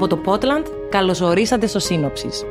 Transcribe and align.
Από 0.00 0.08
το 0.08 0.16
Πότλαντ, 0.16 0.66
καλωσορίσατε 0.90 1.66
στο 1.66 1.78
Σύνοψης. 1.78 2.44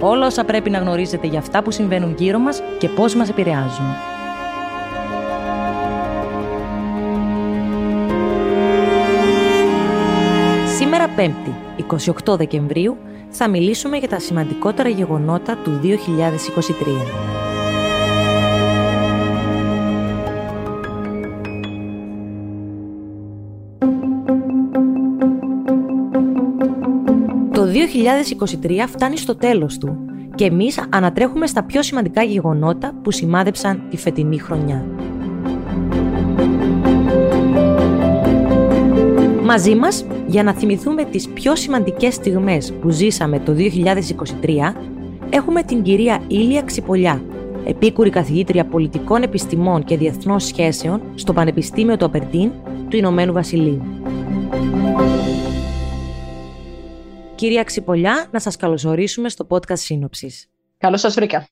Όλα 0.00 0.26
όσα 0.26 0.44
πρέπει 0.44 0.70
να 0.70 0.78
γνωρίζετε 0.78 1.26
για 1.26 1.38
αυτά 1.38 1.62
που 1.62 1.70
συμβαίνουν 1.70 2.14
γύρω 2.18 2.38
μας 2.38 2.62
και 2.78 2.88
πώς 2.88 3.14
μας 3.14 3.28
επηρεάζουν. 3.28 3.86
Σήμερα 10.76 11.06
5η, 11.16 11.52
28 12.26 12.36
Δεκεμβρίου, 12.36 12.96
θα 13.28 13.48
μιλήσουμε 13.48 13.96
για 13.96 14.08
τα 14.08 14.18
σημαντικότερα 14.18 14.88
γεγονότα 14.88 15.56
του 15.64 15.80
2023. 15.82 17.43
2023 28.62 28.84
φτάνει 28.88 29.16
στο 29.16 29.36
τέλος 29.36 29.78
του 29.78 29.96
και 30.34 30.44
εμείς 30.44 30.88
ανατρέχουμε 30.88 31.46
στα 31.46 31.62
πιο 31.62 31.82
σημαντικά 31.82 32.22
γεγονότα 32.22 32.94
που 33.02 33.10
σημάδεψαν 33.10 33.82
τη 33.90 33.96
φετινή 33.96 34.38
χρονιά. 34.38 34.86
Μαζί 39.44 39.74
μας, 39.74 40.06
για 40.26 40.42
να 40.42 40.52
θυμηθούμε 40.52 41.04
τις 41.04 41.28
πιο 41.28 41.56
σημαντικές 41.56 42.14
στιγμές 42.14 42.72
που 42.72 42.90
ζήσαμε 42.90 43.38
το 43.38 43.52
2023, 43.52 44.74
έχουμε 45.30 45.62
την 45.62 45.82
κυρία 45.82 46.22
Ήλια 46.26 46.62
Ξυπολιά, 46.62 47.22
επίκουρη 47.64 48.10
καθηγήτρια 48.10 48.64
πολιτικών 48.64 49.22
επιστημών 49.22 49.84
και 49.84 49.96
διεθνών 49.96 50.40
σχέσεων 50.40 51.02
στο 51.14 51.32
Πανεπιστήμιο 51.32 51.96
του 51.96 52.04
Απερτίν 52.04 52.50
του 52.88 52.96
Ηνωμένου 52.96 53.32
Βασιλείου. 53.32 53.82
Κυρία 57.44 57.64
Ξυπολιά, 57.64 58.28
να 58.30 58.38
σας 58.38 58.56
καλωσορίσουμε 58.56 59.28
στο 59.28 59.46
podcast 59.48 59.78
Σύνοψης. 59.78 60.48
Καλώς 60.78 61.00
σας 61.00 61.14
βρήκα. 61.14 61.46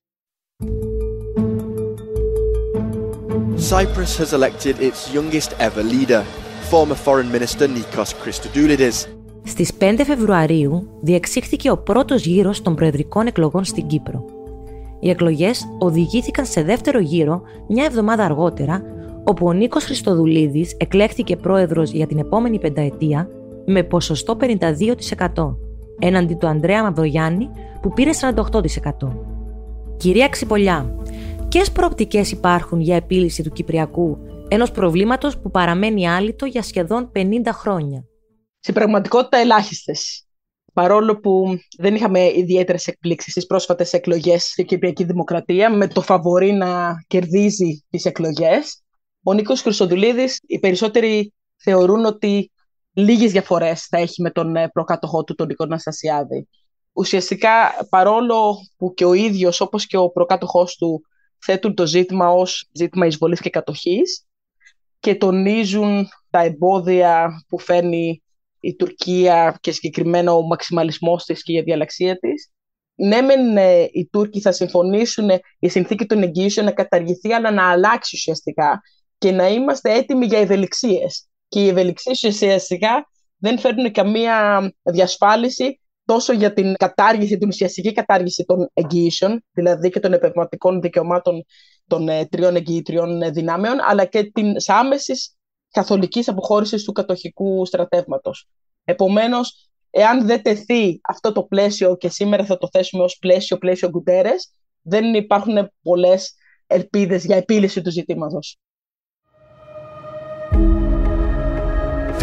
Cyprus 3.71 4.19
has 4.19 4.33
elected 4.39 4.75
its 4.81 5.15
youngest 5.15 5.51
ever 5.59 5.83
leader, 5.83 6.23
former 6.71 6.97
Foreign 7.05 7.31
Minister 7.37 7.69
Nikos 7.69 8.11
Christodoulidis. 8.25 9.09
Στις 9.45 9.73
5 9.79 10.05
Φεβρουαρίου 10.05 10.99
διεξήχθηκε 11.03 11.71
ο 11.71 11.79
πρώτος 11.79 12.25
γύρος 12.25 12.63
των 12.63 12.75
προεδρικών 12.75 13.27
εκλογών 13.27 13.65
στην 13.65 13.87
Κύπρο. 13.87 14.25
Οι 15.01 15.11
εκλογές 15.11 15.65
οδηγήθηκαν 15.79 16.47
σε 16.47 16.63
δεύτερο 16.63 16.99
γύρο 17.01 17.43
μια 17.69 17.85
εβδομάδα 17.85 18.25
αργότερα, 18.25 18.83
όπου 19.25 19.47
ο 19.47 19.53
Νίκος 19.53 19.85
Χριστοδουλίδης 19.85 20.75
εκλέχθηκε 20.77 21.37
πρόεδρος 21.37 21.91
για 21.91 22.07
την 22.07 22.19
επόμενη 22.19 22.59
πενταετία 22.59 23.29
με 23.67 23.83
ποσοστό 23.83 24.37
52% 24.41 25.57
έναντι 26.03 26.35
του 26.35 26.47
Ανδρέα 26.47 26.83
Μαυρογιάννη 26.83 27.51
που 27.83 27.93
πήρε 27.93 28.11
48%. 28.21 28.41
Κυρία 29.97 30.29
Ξυπολιά, 30.29 30.95
ποιες 31.49 31.73
προοπτικές 31.73 32.31
υπάρχουν 32.31 32.81
για 32.81 32.97
επίλυση 32.97 33.43
του 33.43 33.51
Κυπριακού, 33.51 34.19
ενός 34.49 34.71
προβλήματος 34.71 35.39
που 35.39 35.51
παραμένει 35.51 36.09
άλυτο 36.09 36.47
για 36.47 36.63
σχεδόν 36.63 37.11
50 37.15 37.53
χρόνια; 37.53 38.05
Στην 38.59 38.75
πραγματικότητα 38.75 39.39
ελάχιστες. 39.39 40.27
Παρόλο 40.73 41.21
που 41.21 41.59
δεν 41.79 41.95
είχαμε 41.95 42.33
ιδιαίτερες 42.37 42.87
εκπλήξεις 42.87 43.33
στις 43.33 43.47
πρόσφατες 43.47 43.93
εκλογές 43.93 44.43
στην 44.45 44.67
Κυπριακή 44.67 45.05
Δημοκρατία, 45.05 45.71
με 45.71 45.87
το 45.87 46.01
φαβορή 46.01 46.53
να 46.53 46.95
κερδίζει 47.07 47.85
τις 47.91 48.05
εκλογές, 48.05 48.83
ο 49.23 49.33
Νίκος 49.33 49.63
Χρυσοδουλίδης, 49.63 50.41
οι 50.47 50.59
περισσότεροι 50.59 51.33
θεωρούν 51.57 52.05
ότι 52.05 52.51
λίγες 52.93 53.33
διαφορές 53.33 53.87
θα 53.87 53.99
έχει 53.99 54.23
με 54.23 54.31
τον 54.31 54.57
ε, 54.57 54.69
προκάτοχό 54.69 55.25
του, 55.25 55.35
τον 55.35 55.47
Νίκο 55.47 55.65
Αναστασιάδη. 55.65 56.49
Ουσιαστικά, 56.93 57.87
παρόλο 57.89 58.55
που 58.77 58.95
και 58.95 59.05
ο 59.05 59.13
ίδιος, 59.13 59.61
όπως 59.61 59.87
και 59.87 59.97
ο 59.97 60.11
προκάτοχός 60.11 60.77
του, 60.77 61.03
θέτουν 61.39 61.75
το 61.75 61.87
ζήτημα 61.87 62.31
ως 62.31 62.69
ζήτημα 62.73 63.07
εισβολής 63.07 63.41
και 63.41 63.51
κατοχής 63.51 64.27
και 64.99 65.15
τονίζουν 65.15 66.09
τα 66.31 66.41
εμπόδια 66.41 67.45
που 67.49 67.59
φέρνει 67.59 68.23
η 68.61 68.77
Τουρκία 68.77 69.59
και 69.61 69.73
συγκεκριμένα 69.73 70.33
ο 70.33 70.43
μαξιμαλισμός 70.43 71.25
της 71.25 71.43
και 71.43 71.53
η 71.53 71.63
διαλαξία 71.63 72.19
της. 72.19 72.51
Ναι, 72.95 73.21
μεν 73.21 73.57
ε, 73.57 73.89
οι 73.93 74.09
Τούρκοι 74.13 74.41
θα 74.41 74.53
συμφωνήσουν 74.53 75.29
η 75.59 75.69
συνθήκη 75.69 76.07
των 76.07 76.23
εγγύσεων 76.23 76.67
να 76.67 76.73
καταργηθεί, 76.73 77.33
αλλά 77.33 77.51
να 77.51 77.71
αλλάξει 77.71 78.17
ουσιαστικά 78.17 78.81
και 79.19 79.31
να 79.31 79.49
είμαστε 79.49 79.93
έτοιμοι 79.93 80.27
για 80.27 80.39
ευελιξίες 80.39 81.27
και 81.53 81.61
οι 81.61 81.69
ευελιξίες 81.69 82.23
ουσιαστικά 82.23 83.11
δεν 83.37 83.59
φέρνουν 83.59 83.93
καμία 83.93 84.61
διασφάλιση 84.83 85.81
τόσο 86.05 86.33
για 86.33 86.53
την 86.53 86.75
κατάργηση, 86.75 87.39
την 87.39 87.49
ουσιαστική 87.49 87.93
κατάργηση 87.93 88.45
των 88.45 88.71
εγγύησεων, 88.73 89.45
δηλαδή 89.53 89.91
και 89.91 90.01
των 90.01 90.13
επαγγελματικών 90.13 90.81
δικαιωμάτων 90.81 91.45
των 91.87 92.09
ε, 92.09 92.27
τριών 92.27 92.57
εγγυητριών 92.57 93.23
ε, 93.23 93.31
δυνάμεων, 93.31 93.77
αλλά 93.81 94.05
και 94.05 94.23
την 94.23 94.55
άμεσης 94.67 95.37
καθολικής 95.71 96.29
αποχώρησης 96.29 96.85
του 96.85 96.93
κατοχικού 96.93 97.67
στρατεύματος. 97.67 98.49
Επομένως, 98.85 99.71
εάν 99.91 100.27
δεν 100.27 100.43
τεθεί 100.43 101.01
αυτό 101.03 101.33
το 101.33 101.43
πλαίσιο 101.43 101.97
και 101.97 102.09
σήμερα 102.09 102.45
θα 102.45 102.59
το 102.59 102.69
θέσουμε 102.73 103.03
ως 103.03 103.19
πλαίσιο, 103.19 103.59
πλαίσιο 103.59 103.89
Γκουτέρε, 103.89 104.33
δεν 104.83 105.15
υπάρχουν 105.15 105.71
πολλές 105.83 106.35
ελπίδες 106.67 107.25
για 107.25 107.37
επίλυση 107.37 107.83
του 107.83 107.91
ζητήματος. 107.91 108.59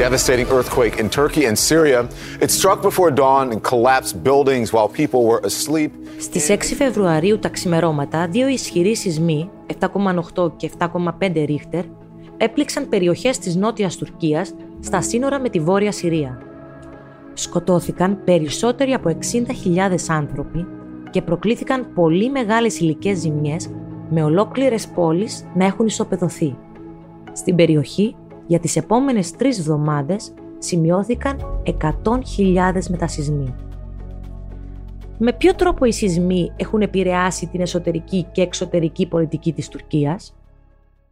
Devastating 0.06 0.48
earthquake 0.58 0.96
in 1.02 1.08
Turkey 1.10 1.44
and 1.50 1.58
Syria. 1.70 2.00
It 2.46 2.50
struck 2.60 2.80
before 2.90 3.12
dawn 3.12 3.46
and 3.54 3.60
collapsed 3.72 4.16
buildings 4.30 4.68
while 4.76 4.90
people 5.02 5.22
were 5.30 5.42
asleep. 5.44 5.92
Στις 6.20 6.50
6 6.50 6.76
Φεβρουαρίου 6.76 7.40
τα 7.40 7.50
ξημερώματα, 7.50 8.28
δύο 8.28 8.48
ισχυροί 8.48 8.96
σεισμοί, 8.96 9.50
7,8 9.80 10.52
και 10.58 10.70
7,5 10.78 11.46
ρίχτερ, 11.46 11.84
έπληξαν 12.38 12.90
περιοχές 12.90 13.38
της 13.38 13.56
νότιας 13.56 13.98
Τουρκίας 13.98 14.54
στα 14.80 15.02
σύνορα 15.02 15.40
με 15.40 15.50
τη 15.50 15.60
βόρεια 15.60 15.92
Συρία. 15.92 16.42
Σκοτώθηκαν 17.34 18.24
περισσότεροι 18.24 18.94
από 18.94 19.10
60.000 19.10 20.10
άνθρωποι 20.10 20.66
και 21.10 21.22
προκλήθηκαν 21.22 21.94
πολύ 21.94 22.30
μεγάλες 22.30 22.80
υλικές 22.80 23.18
ζημιές 23.18 23.70
με 24.10 24.24
ολόκληρες 24.24 24.88
πόλεις 24.88 25.46
να 25.54 25.66
έχουν 25.66 25.86
ισοπεδωθεί. 25.86 26.56
Στην 27.34 27.56
περιοχή 27.56 28.16
για 28.50 28.60
τις 28.60 28.76
επόμενες 28.76 29.32
τρεις 29.32 29.60
εβδομάδες 29.60 30.34
σημειώθηκαν 30.58 31.64
100.000 31.66 32.88
μετασυσμοί. 32.90 33.56
Με 35.18 35.34
ποιο 35.34 35.56
τρόπο 35.56 35.86
οι 35.86 35.92
σεισμοί 35.92 36.52
έχουν 36.56 36.82
επηρεάσει 36.82 37.48
την 37.48 37.62
εσωτερική 37.62 38.28
και 38.32 38.42
εξωτερική 38.42 39.08
πολιτική 39.08 39.54
της 39.54 39.68
Τουρκίας; 39.68 40.36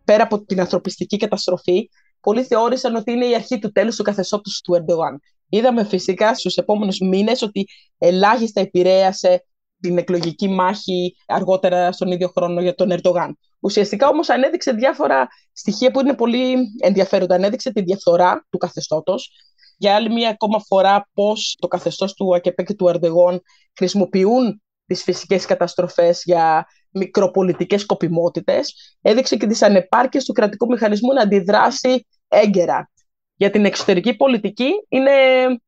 Πέρα 0.03 0.23
από 0.23 0.45
την 0.45 0.59
ανθρωπιστική 0.59 1.17
καταστροφή, 1.17 1.89
πολλοί 2.21 2.43
θεώρησαν 2.43 2.95
ότι 2.95 3.11
είναι 3.11 3.25
η 3.25 3.35
αρχή 3.35 3.59
του 3.59 3.71
τέλους 3.71 3.95
του 3.95 4.03
καθεστώτος 4.03 4.61
του 4.61 4.73
Ερντογάν. 4.73 5.21
Είδαμε 5.49 5.83
φυσικά 5.83 6.35
στους 6.35 6.55
επόμενους 6.55 6.99
μήνες 6.99 7.41
ότι 7.41 7.67
ελάχιστα 7.97 8.61
επηρέασε 8.61 9.45
την 9.79 9.97
εκλογική 9.97 10.47
μάχη 10.47 11.15
αργότερα 11.27 11.91
στον 11.91 12.11
ίδιο 12.11 12.27
χρόνο 12.27 12.61
για 12.61 12.75
τον 12.75 12.91
Ερντογάν. 12.91 13.37
Ουσιαστικά 13.59 14.07
όμως 14.07 14.29
ανέδειξε 14.29 14.71
διάφορα 14.71 15.27
στοιχεία 15.53 15.91
που 15.91 15.99
είναι 15.99 16.15
πολύ 16.15 16.55
ενδιαφέροντα. 16.81 17.35
Ανέδειξε 17.35 17.71
τη 17.71 17.81
διαφθορά 17.81 18.45
του 18.49 18.57
καθεστώτος, 18.57 19.31
για 19.77 19.95
άλλη 19.95 20.09
μία 20.09 20.29
ακόμα 20.29 20.59
φορά 20.59 21.09
πώς 21.13 21.55
το 21.59 21.67
καθεστώς 21.67 22.13
του 22.13 22.35
ΑΚΕΠΕ 22.35 22.63
και 22.63 22.73
του 22.73 22.87
Ερντογάν 22.87 23.41
χρησιμοποιούν 23.77 24.61
τις 24.85 25.03
φυσικές 25.03 25.45
καταστροφές 25.45 26.21
για 26.25 26.67
μικροπολιτικές 26.91 27.81
σκοπιμότητες. 27.81 28.95
Έδειξε 29.01 29.35
και 29.35 29.47
τις 29.47 29.61
ανεπάρκειες 29.61 30.25
του 30.25 30.33
κρατικού 30.33 30.65
μηχανισμού 30.67 31.13
να 31.13 31.21
αντιδράσει 31.21 32.07
έγκαιρα. 32.27 32.89
Για 33.37 33.49
την 33.49 33.65
εξωτερική 33.65 34.15
πολιτική 34.15 34.69
είναι 34.89 35.11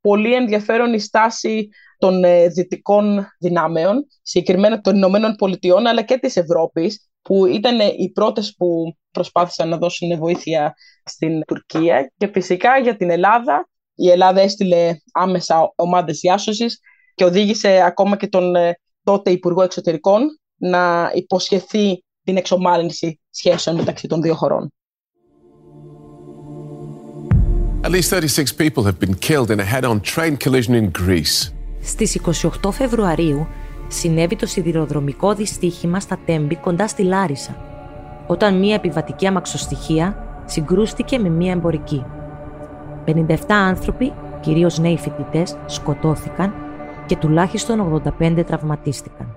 πολύ 0.01 0.33
ενδιαφέρον 0.33 0.93
η 0.93 0.99
στάση 0.99 1.69
των 1.97 2.23
ε, 2.23 2.47
δυτικών 2.47 3.27
δυνάμεων, 3.39 4.07
συγκεκριμένα 4.21 4.81
των 4.81 4.95
Ηνωμένων 4.95 5.35
Πολιτειών, 5.35 5.87
αλλά 5.87 6.01
και 6.01 6.17
της 6.17 6.35
Ευρώπης, 6.35 7.09
που 7.21 7.45
ήταν 7.45 7.79
οι 7.79 8.11
πρώτες 8.13 8.53
που 8.57 8.95
προσπάθησαν 9.11 9.69
να 9.69 9.77
δώσουν 9.77 10.17
βοήθεια 10.17 10.73
στην 11.03 11.41
Τουρκία. 11.45 12.11
Και 12.17 12.27
φυσικά 12.27 12.77
για 12.77 12.95
την 12.95 13.09
Ελλάδα, 13.09 13.69
η 13.95 14.09
Ελλάδα 14.09 14.41
έστειλε 14.41 14.97
άμεσα 15.13 15.73
ομάδες 15.75 16.19
διάσωσης 16.19 16.79
και 17.15 17.23
οδήγησε 17.23 17.81
ακόμα 17.81 18.17
και 18.17 18.27
τον 18.27 18.55
ε, 18.55 18.79
τότε 19.03 19.31
Υπουργό 19.31 19.61
Εξωτερικών 19.61 20.39
να 20.55 21.11
υποσχεθεί 21.13 22.03
την 22.23 22.37
εξομάλυνση 22.37 23.19
σχέσεων 23.29 23.75
μεταξύ 23.75 24.07
των 24.07 24.21
δύο 24.21 24.35
χωρών. 24.35 24.71
At 27.81 27.91
least 27.91 28.09
36 28.09 28.51
people 28.51 28.83
have 28.83 28.99
been 28.99 29.15
killed 29.15 29.49
in 29.51 29.59
a 29.61 29.63
head-on 29.63 30.01
train 30.01 30.35
collision 30.37 30.75
in 30.75 30.91
Greece. 30.91 31.51
Στις 31.81 32.19
28 32.63 32.71
Φεβρουαρίου 32.71 33.47
συνέβη 33.87 34.35
το 34.35 34.45
σιδηροδρομικό 34.45 35.33
δυστύχημα 35.33 35.99
στα 35.99 36.17
Τέμπη 36.25 36.55
κοντά 36.55 36.87
στη 36.87 37.03
Λάρισα, 37.03 37.55
όταν 38.27 38.59
μία 38.59 38.75
επιβατική 38.75 39.27
αμαξοστοιχεία 39.27 40.25
συγκρούστηκε 40.45 41.19
με 41.19 41.29
μία 41.29 41.51
εμπορική. 41.51 42.05
57 43.05 43.35
άνθρωποι 43.47 44.13
κυρίως 44.39 44.79
νέοι 44.79 44.97
φοιτητές, 44.97 45.57
σκοτώθηκαν 45.65 46.53
και 47.05 47.15
τουλάχιστον 47.15 48.01
85 48.19 48.43
τραυματίστηκαν. 48.45 49.35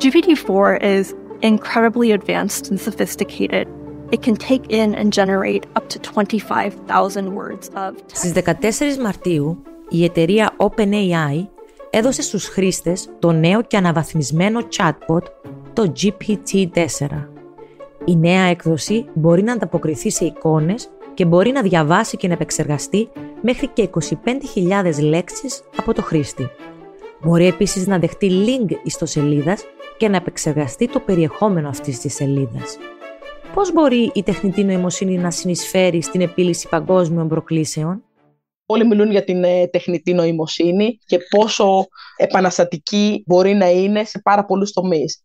GPT-4 0.00 0.82
is 0.82 1.14
incredibly 1.42 2.12
advanced 2.12 2.70
and 2.70 2.78
sophisticated. 2.80 3.75
It 4.10 4.22
can 4.22 4.36
take 4.36 4.66
in 4.70 4.94
and 4.94 5.12
generate 5.12 5.64
up 5.74 5.88
to 5.88 5.98
25,000 5.98 7.34
words 7.34 7.68
of 7.74 7.94
text. 7.96 8.16
Στις 8.16 8.32
14 8.32 8.98
Μαρτίου, 9.02 9.62
η 9.88 10.04
εταιρεία 10.04 10.56
OpenAI 10.56 11.46
έδωσε 11.90 12.22
στους 12.22 12.46
χρήστες 12.48 13.08
το 13.18 13.32
νέο 13.32 13.62
και 13.62 13.76
αναβαθμισμένο 13.76 14.60
chatbot, 14.76 15.22
το 15.72 15.92
GPT-4. 16.02 17.28
Η 18.04 18.16
νέα 18.16 18.42
έκδοση 18.42 19.06
μπορεί 19.14 19.42
να 19.42 19.52
ανταποκριθεί 19.52 20.10
σε 20.10 20.24
εικόνες 20.24 20.88
και 21.14 21.24
μπορεί 21.24 21.50
να 21.50 21.62
διαβάσει 21.62 22.16
και 22.16 22.26
να 22.26 22.32
επεξεργαστεί 22.32 23.08
μέχρι 23.42 23.66
και 23.66 23.88
25.000 24.64 25.02
λέξεις 25.02 25.62
από 25.76 25.94
το 25.94 26.02
χρήστη. 26.02 26.50
Μπορεί 27.22 27.46
επίσης 27.46 27.86
να 27.86 27.98
δεχτεί 27.98 28.30
link 28.46 28.72
ιστοσελίδας 28.82 29.64
και 29.96 30.08
να 30.08 30.16
επεξεργαστεί 30.16 30.88
το 30.88 31.00
περιεχόμενο 31.00 31.68
αυτής 31.68 31.98
της 31.98 32.14
σελίδας. 32.14 32.78
Πώς 33.56 33.72
μπορεί 33.72 34.10
η 34.14 34.22
τεχνητή 34.22 34.64
νοημοσύνη 34.64 35.18
να 35.18 35.30
συνεισφέρει 35.30 36.02
στην 36.02 36.20
επίλυση 36.20 36.68
παγκόσμιων 36.68 37.28
προκλήσεων; 37.28 38.04
Όλοι 38.66 38.86
μιλούν 38.86 39.10
για 39.10 39.24
την 39.24 39.44
ε, 39.44 39.66
τεχνητή 39.66 40.12
νοημοσύνη 40.14 40.98
και 41.06 41.18
πόσο 41.30 41.86
επαναστατική 42.16 43.22
μπορεί 43.26 43.54
να 43.54 43.70
είναι 43.70 44.04
σε 44.04 44.20
πάρα 44.24 44.44
πολλούς 44.44 44.72
τομείς. 44.72 45.24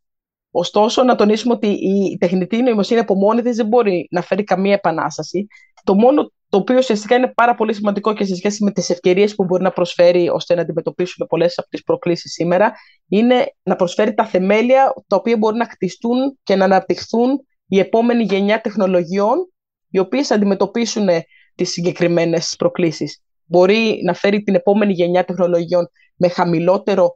Ωστόσο, 0.52 1.04
να 1.04 1.16
τονίσουμε 1.16 1.54
ότι 1.54 1.68
η 1.68 2.18
τεχνητή 2.18 2.62
νοημοσύνη 2.62 3.00
από 3.00 3.16
μόνη 3.16 3.42
της 3.42 3.56
δεν 3.56 3.68
μπορεί 3.68 4.08
να 4.12 4.22
φέρει 4.22 4.44
καμία 4.44 4.74
επανάσταση. 4.74 5.48
Το 5.84 5.96
μόνο 5.96 6.32
το 6.50 6.58
οποίο 6.58 6.78
ουσιαστικά 6.78 7.16
είναι 7.16 7.32
πάρα 7.36 7.56
πολύ 7.56 7.74
σημαντικό 7.74 8.14
και 8.14 8.26
σε 8.26 8.36
σχέση 8.36 8.64
με 8.64 8.72
τις 8.72 8.90
ευκαιρίες 8.90 9.36
που 9.36 9.44
μπορεί 9.44 9.64
να 9.64 9.72
προσφέρει 9.72 10.30
ώστε 10.30 10.56
να 10.56 10.62
αντιμετωπίσουμε 10.62 11.28
πολλές 11.28 11.58
από 11.58 11.70
τις 11.70 11.84
προκλήσεις 11.84 12.32
σήμερα, 12.32 12.72
είναι 13.08 13.46
να 13.64 13.76
προσφέρει 13.76 14.14
τα 14.14 14.26
θεμέλια 14.26 14.94
τα 15.08 15.16
οποία 15.16 15.38
μπορεί 15.38 15.58
να 15.58 15.66
χτιστούν 15.66 16.38
και 16.44 16.56
να 16.56 16.66
αναπτυχθούν 16.66 17.46
η 17.74 17.80
επόμενη 17.80 18.24
γενιά 18.24 18.62
τεχνολογιών, 18.62 19.52
οι 19.90 20.00
οποίες 20.00 20.28
θα 20.28 20.36
αντιμετωπίσουν 20.36 21.08
τις 21.56 21.70
συγκεκριμένες 21.72 22.56
προκλήσεις. 22.58 23.24
Μπορεί 23.46 24.02
να 24.06 24.14
φέρει 24.14 24.44
την 24.44 24.56
επόμενη 24.56 24.94
γενιά 24.94 25.26
τεχνολογιών 25.26 25.90
με 26.16 26.28
χαμηλότερο 26.28 27.10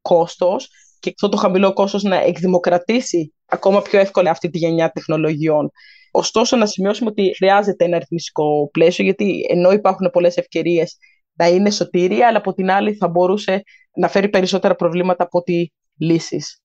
κόστος 0.00 0.68
και 0.98 1.10
αυτό 1.10 1.28
το 1.28 1.36
χαμηλό 1.36 1.72
κόστος 1.72 2.02
να 2.02 2.16
εκδημοκρατήσει 2.16 3.34
ακόμα 3.46 3.82
πιο 3.82 3.98
εύκολα 3.98 4.30
αυτή 4.30 4.50
τη 4.50 4.58
γενιά 4.58 4.90
τεχνολογιών. 4.90 5.70
Ωστόσο, 6.10 6.56
να 6.56 6.66
σημειώσουμε 6.66 7.10
ότι 7.10 7.34
χρειάζεται 7.36 7.84
ένα 7.84 7.96
αριθμιστικό 7.96 8.68
πλαίσιο, 8.72 9.04
γιατί 9.04 9.46
ενώ 9.48 9.70
υπάρχουν 9.70 10.10
πολλές 10.12 10.36
ευκαιρίες 10.36 10.96
να 11.32 11.46
είναι 11.46 11.70
σωτήρια, 11.70 12.28
αλλά 12.28 12.38
από 12.38 12.54
την 12.54 12.70
άλλη 12.70 12.94
θα 12.94 13.08
μπορούσε 13.08 13.62
να 13.96 14.08
φέρει 14.08 14.28
περισσότερα 14.28 14.74
προβλήματα 14.74 15.24
από 15.24 15.38
ότι 15.38 15.72
λύσεις. 15.96 16.61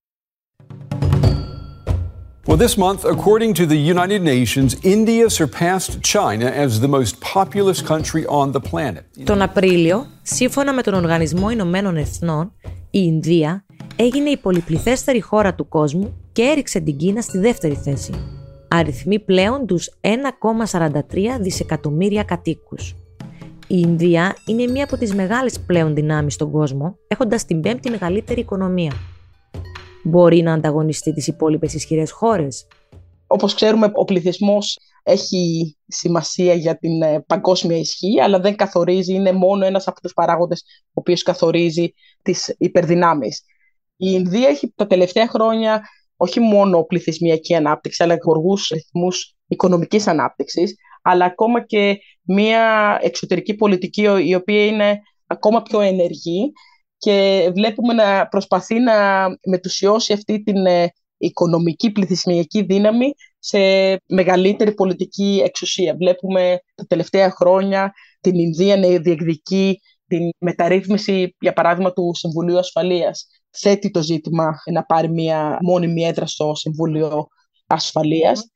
Well, 2.48 2.56
this 2.66 2.78
month, 2.78 3.04
according 3.04 3.54
to 3.56 3.66
the 3.66 3.80
United 3.94 4.22
Nations, 4.22 4.70
India 4.96 5.30
surpassed 5.30 5.92
China 6.14 6.48
as 6.64 6.80
the 6.80 6.88
most 6.88 7.14
populous 7.20 7.82
country 7.82 8.26
on 8.26 8.52
the 8.52 8.62
planet. 8.72 9.04
Τον 9.24 9.42
Απρίλιο, 9.42 10.06
σύμφωνα 10.22 10.74
με 10.74 10.82
τον 10.82 10.94
Οργανισμό 10.94 11.50
Ηνωμένων 11.50 11.98
Εθνών, 11.98 12.52
η 12.64 13.00
Ινδία 13.04 13.66
έγινε 13.96 14.30
η 14.30 14.38
πολυπληθέστερη 14.38 15.22
χώρα 15.22 15.54
του 15.54 15.68
κόσμου 15.68 16.14
και 16.32 16.42
έριξε 16.42 16.80
την 16.80 16.98
Κίνα 16.98 17.22
στη 17.22 17.38
δεύτερη 17.38 17.76
θέση 17.76 18.14
αριθμεί 18.68 19.20
πλέον 19.20 19.66
τους 19.66 19.90
1,43 20.02 21.00
δισεκατομμύρια 21.40 22.24
κατοίκους. 22.24 22.96
Η 23.68 23.84
Ινδία 23.86 24.36
είναι 24.46 24.72
μία 24.72 24.84
από 24.84 24.98
τις 24.98 25.14
μεγάλες 25.14 25.60
πλέον 25.60 25.96
δυνάμεις 25.96 26.34
στον 26.34 26.52
κόσμο, 26.52 26.98
έχοντας 27.08 27.46
την 27.46 27.62
πέμπτη 27.62 27.90
μεγαλύτερη 27.90 28.40
οικονομία. 28.40 28.94
Μπορεί 30.08 30.42
να 30.42 30.54
ανταγωνιστεί 30.54 31.14
τις 31.14 31.28
υπόλοιπες 31.28 31.74
ισχυρές 31.74 32.12
χώρες; 32.12 32.68
Όπως 33.28 33.54
ξέρουμε, 33.54 33.92
ο 33.94 34.06
πληθυσμός 34.06 34.80
έχει 35.04 35.76
σημασία 35.88 36.54
για 36.54 36.78
την 36.78 37.02
ε, 37.02 37.24
παγκόσμια 37.28 37.78
ισχύ, 37.78 38.22
αλλά 38.22 38.40
δεν 38.40 38.56
καθορίζει, 38.56 39.14
είναι 39.14 39.32
μόνο 39.32 39.66
ένας 39.66 39.88
από 39.88 40.02
τους 40.02 40.14
παράγοντες 40.14 40.64
ο 40.88 40.92
οποίος 40.94 41.24
καθορίζει 41.24 41.94
τις 42.22 42.56
υπερδυνάμεις. 42.58 43.44
Η 43.98 44.08
Ινδία 44.12 44.48
έχει 44.48 44.74
τα 44.76 44.88
τελευταία 44.88 45.28
χρόνια 45.28 45.82
όχι 46.18 46.40
μόνο 46.40 46.84
πληθυσμιακή 46.84 47.56
ανάπτυξη, 47.56 48.04
αλλά 48.04 48.18
γοργούς 48.24 48.68
ρυθμούς 48.68 49.36
οικονομικής 49.48 50.08
ανάπτυξης, 50.08 50.76
αλλά 51.02 51.26
ακόμα 51.26 51.66
και 51.66 51.98
μια 52.24 52.98
εξωτερική 53.02 53.56
πολιτική 53.56 54.08
η 54.24 54.36
οποία 54.36 54.66
είναι 54.66 55.00
ακόμα 55.28 55.62
πιο 55.62 55.80
ενεργή 55.80 56.52
και 56.98 57.50
βλέπουμε 57.54 57.94
να 57.94 58.28
προσπαθεί 58.28 58.80
να 58.80 59.28
μετουσιώσει 59.46 60.14
αυτή 60.14 60.44
την 60.44 60.66
ε, 60.66 60.88
οικονομική 61.18 61.92
πληθυσμιακή 61.92 62.62
δύναμη 62.62 63.14
σε 63.40 63.60
μεγαλύτερη 64.08 64.74
πολιτική 64.74 65.42
εξουσία. 65.46 65.96
Βλέπουμε 65.96 66.60
τα 66.76 66.86
τελευταία 66.88 67.32
χρόνια 67.32 67.94
την 68.20 68.36
Ινδία 68.36 68.78
να 68.78 68.88
διεκδικεί 68.88 69.80
την 70.08 70.30
μεταρρύθμιση, 70.40 71.36
για 71.40 71.54
παράδειγμα, 71.54 71.94
του 71.94 72.12
Συμβουλίου 72.16 72.58
Ασφαλείας 72.58 73.28
θέτει 73.50 73.92
το 73.92 74.02
ζήτημα 74.02 74.54
να 74.72 74.84
πάρει 74.84 75.10
μια 75.10 75.58
μόνιμη 75.62 76.04
έδρα 76.04 76.26
στο 76.26 76.56
Συμβούλιο 76.56 77.28
Ασφαλείας. 77.68 78.52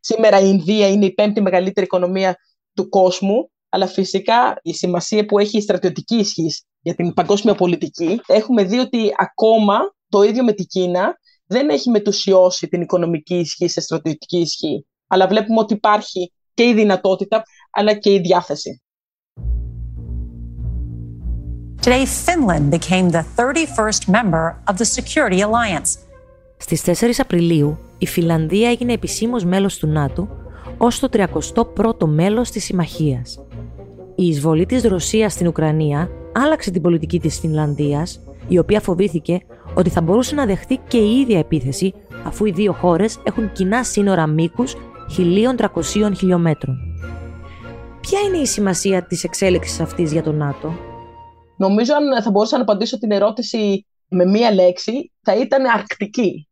Σήμερα 0.00 0.40
η 0.40 0.48
Ινδία 0.48 0.88
είναι 0.88 1.04
η 1.04 1.14
πέμπτη 1.14 1.40
μεγαλύτερη 1.40 1.86
οικονομία 1.86 2.36
του 2.74 2.88
κόσμου, 2.88 3.50
αλλά 3.68 3.86
φυσικά 3.86 4.58
η 4.62 4.72
σημασία 4.72 5.24
που 5.24 5.38
έχει 5.38 5.56
η 5.56 5.60
στρατιωτική 5.60 6.16
ισχύ 6.16 6.50
για 6.82 6.94
την 6.94 7.14
παγκόσμια 7.14 7.54
πολιτική, 7.54 8.20
έχουμε 8.26 8.64
δει 8.64 8.78
ότι 8.78 9.12
ακόμα 9.18 9.78
το 10.08 10.22
ίδιο 10.22 10.44
με 10.44 10.52
την 10.52 10.66
Κίνα 10.66 11.16
δεν 11.46 11.68
έχει 11.68 11.90
μετουσιώσει 11.90 12.68
την 12.68 12.80
οικονομική 12.80 13.38
ισχύ 13.38 13.68
σε 13.68 13.80
στρατιωτική 13.80 14.38
ισχύ. 14.38 14.86
Αλλά 15.06 15.26
βλέπουμε 15.26 15.60
ότι 15.60 15.74
υπάρχει 15.74 16.32
και 16.54 16.62
η 16.62 16.74
δυνατότητα, 16.74 17.42
αλλά 17.70 17.94
και 17.94 18.12
η 18.12 18.18
διάθεση. 18.18 18.82
Today, 21.84 22.06
Finland 22.26 22.70
became 22.70 23.10
the 23.10 23.24
31st 23.36 24.02
member 24.08 24.44
of 24.70 24.76
the 24.76 24.84
Security 24.84 25.40
Alliance. 25.40 25.98
Στις 26.56 26.82
4 26.82 27.20
Απριλίου, 27.20 27.78
η 27.98 28.06
Φιλανδία 28.06 28.70
έγινε 28.70 28.92
επισήμως 28.92 29.44
μέλος 29.44 29.78
του 29.78 29.86
ΝΑΤΟ 29.86 30.28
ως 30.78 30.98
το 30.98 31.08
31ο 31.12 32.06
μέλος 32.06 32.50
της 32.50 32.64
συμμαχίας. 32.64 33.38
Η 34.14 34.26
εισβολή 34.26 34.66
της 34.66 34.82
Ρωσίας 34.82 35.32
στην 35.32 35.46
Ουκρανία 35.46 36.10
άλλαξε 36.32 36.70
την 36.70 36.82
πολιτική 36.82 37.20
της 37.20 37.38
Φινλανδίας, 37.38 38.20
η 38.48 38.58
οποία 38.58 38.80
φοβήθηκε 38.80 39.40
ότι 39.74 39.90
θα 39.90 40.00
μπορούσε 40.00 40.34
να 40.34 40.46
δεχτεί 40.46 40.80
και 40.88 40.98
η 40.98 41.20
ίδια 41.20 41.38
επίθεση, 41.38 41.94
αφού 42.24 42.44
οι 42.44 42.50
δύο 42.50 42.72
χώρες 42.72 43.18
έχουν 43.22 43.52
κοινά 43.52 43.84
σύνορα 43.84 44.26
μήκους 44.26 44.74
1.300 45.16 46.12
χιλιόμετρων. 46.16 46.76
Ποια 48.00 48.20
είναι 48.20 48.36
η 48.36 48.46
σημασία 48.46 49.06
της 49.06 49.24
εξέλιξης 49.24 49.80
αυτής 49.80 50.12
για 50.12 50.22
το 50.22 50.32
ΝΑΤΟ; 50.32 50.72
Νομίζω 51.56 51.94
αν 51.94 52.22
θα 52.22 52.30
μπορούσα 52.30 52.56
να 52.56 52.62
απαντήσω 52.62 52.98
την 52.98 53.10
ερώτηση 53.10 53.86
με 54.08 54.24
μία 54.24 54.54
λέξη, 54.54 55.12
θα 55.22 55.36
ήταν 55.36 55.64
αρκτική. 55.64 56.48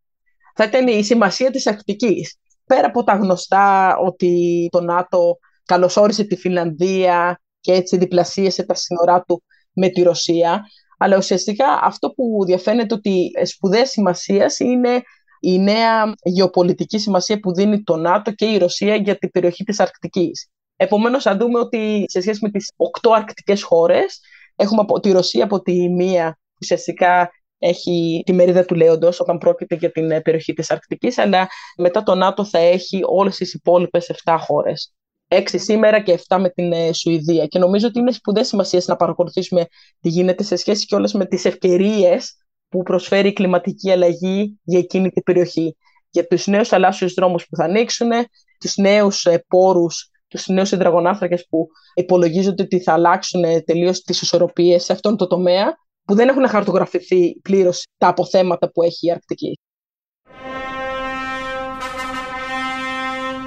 Θα 0.55 0.65
ήταν 0.65 0.87
η 0.87 1.05
σημασία 1.05 1.51
της 1.51 1.67
αρκτικής. 1.67 2.37
Πέρα 2.67 2.87
από 2.87 3.05
τα 3.05 3.13
γνωστά 3.13 3.97
ότι 3.97 4.69
το 4.71 4.81
ΝΑΤΟ 4.81 5.39
καλωσόρισε 5.65 6.25
τη 6.25 6.37
Φιλανδία 6.37 7.41
και 7.61 7.73
έτσι 7.73 7.97
διπλασίασε 7.97 8.63
τα 8.63 8.75
σύνορά 8.75 9.23
του 9.23 9.43
με 9.73 9.89
τη 9.89 10.03
Ρωσία, 10.03 10.63
αλλά 10.99 11.17
ουσιαστικά 11.17 11.81
αυτό 11.83 12.11
που 12.11 12.45
διαφαίνεται 12.47 12.95
ότι 12.95 13.31
σπουδαία 13.45 13.87
σημασία 13.87 14.53
είναι 14.59 15.03
η 15.41 15.59
νέα 15.59 16.15
γεωπολιτική 16.23 16.99
σημασία 16.99 17.41
που 17.41 17.55
δίνει 17.55 17.83
το 17.83 17.97
ΝΑΤΟ 17.97 18.33
και 18.33 18.47
η 18.47 18.59
Ρωσία 18.59 18.95
για 18.95 19.19
την 19.19 19.31
περιοχή 19.31 19.65
της 19.65 19.81
Αρκτικής. 19.81 20.49
Επομένως, 20.77 21.23
θα 21.23 21.37
δούμε 21.37 21.59
ότι 21.59 22.05
σε 22.07 22.21
σχέση 22.21 22.39
με 22.43 22.51
τις 22.51 22.73
οκτώ 22.77 23.13
αρκτικές 23.13 23.63
χώρες, 23.63 24.21
Έχουμε 24.61 24.81
από 24.81 25.01
τη 25.01 25.13
Ρωσία 25.13 25.45
από 25.45 25.63
τη 25.63 25.89
μία 25.89 26.33
που 26.33 26.57
ουσιαστικά 26.61 27.31
έχει 27.59 28.23
τη 28.27 28.33
μερίδα 28.33 28.65
του 28.65 28.75
λέοντος 28.75 29.21
όταν 29.21 29.39
πρόκειται 29.39 29.75
για 29.75 29.91
την 29.91 30.11
ε, 30.11 30.21
περιοχή 30.21 30.53
της 30.53 30.71
Αρκτικής, 30.71 31.19
αλλά 31.19 31.49
μετά 31.77 32.03
το 32.03 32.15
ΝΑΤΟ 32.15 32.45
θα 32.45 32.59
έχει 32.59 33.01
όλες 33.05 33.37
τις 33.37 33.55
υπόλοιπες 33.55 34.11
7 34.25 34.37
χώρες. 34.41 34.95
6 35.31 35.43
σήμερα 35.47 36.01
και 36.01 36.21
7 36.29 36.37
με 36.41 36.51
την 36.51 36.73
ε, 36.73 36.93
Σουηδία. 36.93 37.47
Και 37.47 37.59
νομίζω 37.59 37.87
ότι 37.87 37.99
είναι 37.99 38.13
σπουδαία 38.13 38.45
σημασία 38.45 38.83
να 38.87 38.97
παρακολουθήσουμε 38.97 39.67
τι 40.01 40.09
γίνεται 40.09 40.43
σε 40.43 40.57
σχέση 40.57 40.87
και 40.87 40.95
όλες 40.95 41.13
με 41.13 41.27
τις 41.27 41.45
ευκαιρίες 41.45 42.37
που 42.69 42.83
προσφέρει 42.83 43.29
η 43.29 43.33
κλιματική 43.33 43.91
αλλαγή 43.91 44.59
για 44.63 44.79
εκείνη 44.79 45.11
την 45.11 45.23
περιοχή. 45.23 45.77
Για 46.11 46.27
τους 46.27 46.47
νέους 46.47 46.69
θαλάσσιους 46.69 47.15
δρόμους 47.15 47.47
που 47.49 47.57
θα 47.57 47.65
ανοίξουν, 47.65 48.11
τους 48.59 48.77
νέους 48.77 49.25
ε, 49.25 49.45
πόρους 49.49 50.11
τους 50.31 50.49
νέους 50.49 50.73
υδραγονάθρακες 50.73 51.47
που 51.49 51.69
υπολογίζονται 51.95 52.63
ότι 52.63 52.81
θα 52.81 52.93
αλλάξουν 52.93 53.43
τελείως 53.65 54.01
τις 54.01 54.23
ισορροπίες 54.23 54.85
σε 54.85 54.93
αυτόν 54.93 55.17
τον 55.17 55.29
τομέα 55.29 55.75
που 56.05 56.15
δεν 56.15 56.29
έχουν 56.29 56.49
χαρτογραφηθεί 56.49 57.41
πλήρως 57.41 57.87
τα 57.99 58.09
αποθέματα 58.09 58.71
που 58.71 58.83
έχει 58.83 59.07
η 59.07 59.11
Αρκτική. 59.11 59.59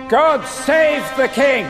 God 0.09 0.41
save 0.67 1.05
the 1.17 1.27
King! 1.37 1.65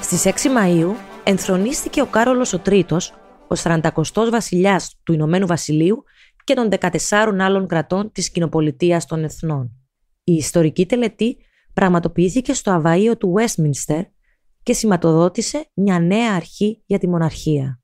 Στις 0.00 0.26
6 0.26 0.30
Μαΐου 0.30 0.94
ενθρονίστηκε 1.24 2.00
ο 2.00 2.06
Κάρολος 2.06 2.52
ο 2.52 2.58
Τρίτος, 2.58 3.10
ο 3.48 3.54
40ος 3.62 4.28
βασιλιάς 4.30 5.00
του 5.02 5.12
Ηνωμένου 5.12 5.46
Βασιλείου 5.46 6.04
και 6.44 6.54
των 6.54 6.68
14 6.80 7.38
άλλων 7.40 7.66
κρατών 7.66 8.12
της 8.12 8.30
Κοινοπολιτείας 8.30 9.06
των 9.06 9.24
Εθνών. 9.24 9.72
Η 10.24 10.32
ιστορική 10.32 10.86
τελετή 10.86 11.36
πραγματοποιήθηκε 11.72 12.52
στο 12.52 12.82
Αβαΐο 12.82 13.18
του 13.18 13.34
Westminster 13.38 14.02
και 14.62 14.72
σηματοδότησε 14.72 15.70
μια 15.74 15.98
νέα 15.98 16.34
αρχή 16.34 16.82
για 16.86 16.98
τη 16.98 17.08
μοναρχία. 17.08 17.80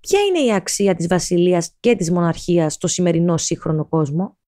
Ποια 0.00 0.20
είναι 0.20 0.40
η 0.40 0.52
αξία 0.52 0.94
της 0.94 1.06
βασιλείας 1.06 1.76
και 1.80 1.96
της 1.96 2.10
μοναρχίας 2.10 2.74
στο 2.74 2.86
σημερινό 2.86 3.36
σύγχρονο 3.36 3.88
κόσμο; 3.88 4.38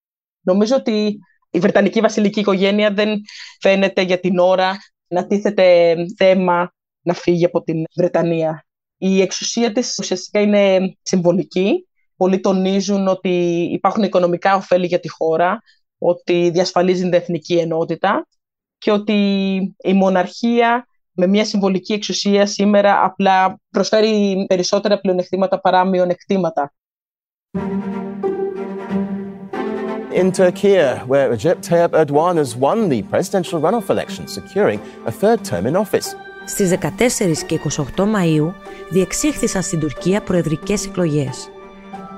Νομίζω 0.40 0.76
ότι 0.76 1.18
η 1.50 1.58
Βρετανική 1.58 2.00
βασιλική 2.00 2.40
οικογένεια 2.40 2.90
δεν 2.90 3.20
φαίνεται 3.60 4.02
για 4.02 4.20
την 4.20 4.38
ώρα 4.38 4.76
να 5.08 5.26
τίθεται 5.26 5.94
θέμα 6.16 6.72
να 7.00 7.14
φύγει 7.14 7.44
από 7.44 7.62
την 7.62 7.84
Βρετανία. 7.96 8.66
Η 8.96 9.20
εξουσία 9.20 9.72
της 9.72 9.98
ουσιαστικά 9.98 10.40
είναι 10.40 10.92
συμβολική. 11.02 11.88
Πολλοί 12.16 12.40
τονίζουν 12.40 13.08
ότι 13.08 13.28
υπάρχουν 13.72 14.02
οικονομικά 14.02 14.54
ωφέλη 14.54 14.86
για 14.86 15.00
τη 15.00 15.08
χώρα, 15.10 15.62
ότι 15.98 16.50
διασφαλίζει 16.50 17.02
την 17.02 17.12
εθνική 17.12 17.54
ενότητα 17.54 18.26
και 18.78 18.90
ότι 18.90 19.14
η 19.78 19.92
μοναρχία 19.92 20.86
με 21.12 21.26
μια 21.26 21.44
συμβολική 21.44 21.92
εξουσία 21.92 22.46
σήμερα 22.46 23.04
απλά 23.04 23.60
προσφέρει 23.70 24.44
περισσότερα 24.48 25.00
πλεονεκτήματα 25.00 25.60
παρά 25.60 25.84
μειονεκτήματα. 25.84 26.72
In 30.10 30.32
Turkey, 30.32 30.78
where 31.06 31.30
Recep 31.30 31.60
Tayyip 31.60 31.90
Erdogan 31.90 32.36
has 32.38 32.56
won 32.56 32.88
the 32.88 33.02
presidential 33.02 33.60
runoff 33.60 33.90
election, 33.90 34.26
securing 34.26 34.80
a 35.04 35.12
third 35.12 35.44
term 35.44 35.66
in 35.66 35.76
office. 35.76 36.16
Στις 36.46 36.70
14 36.70 37.44
και 37.46 37.60
28 37.96 38.04
Μαΐου 38.04 38.52
διεξήχθησαν 38.90 39.62
στην 39.62 39.80
Τουρκία 39.80 40.20
προεδρικές 40.20 40.86
εκλογές. 40.86 41.50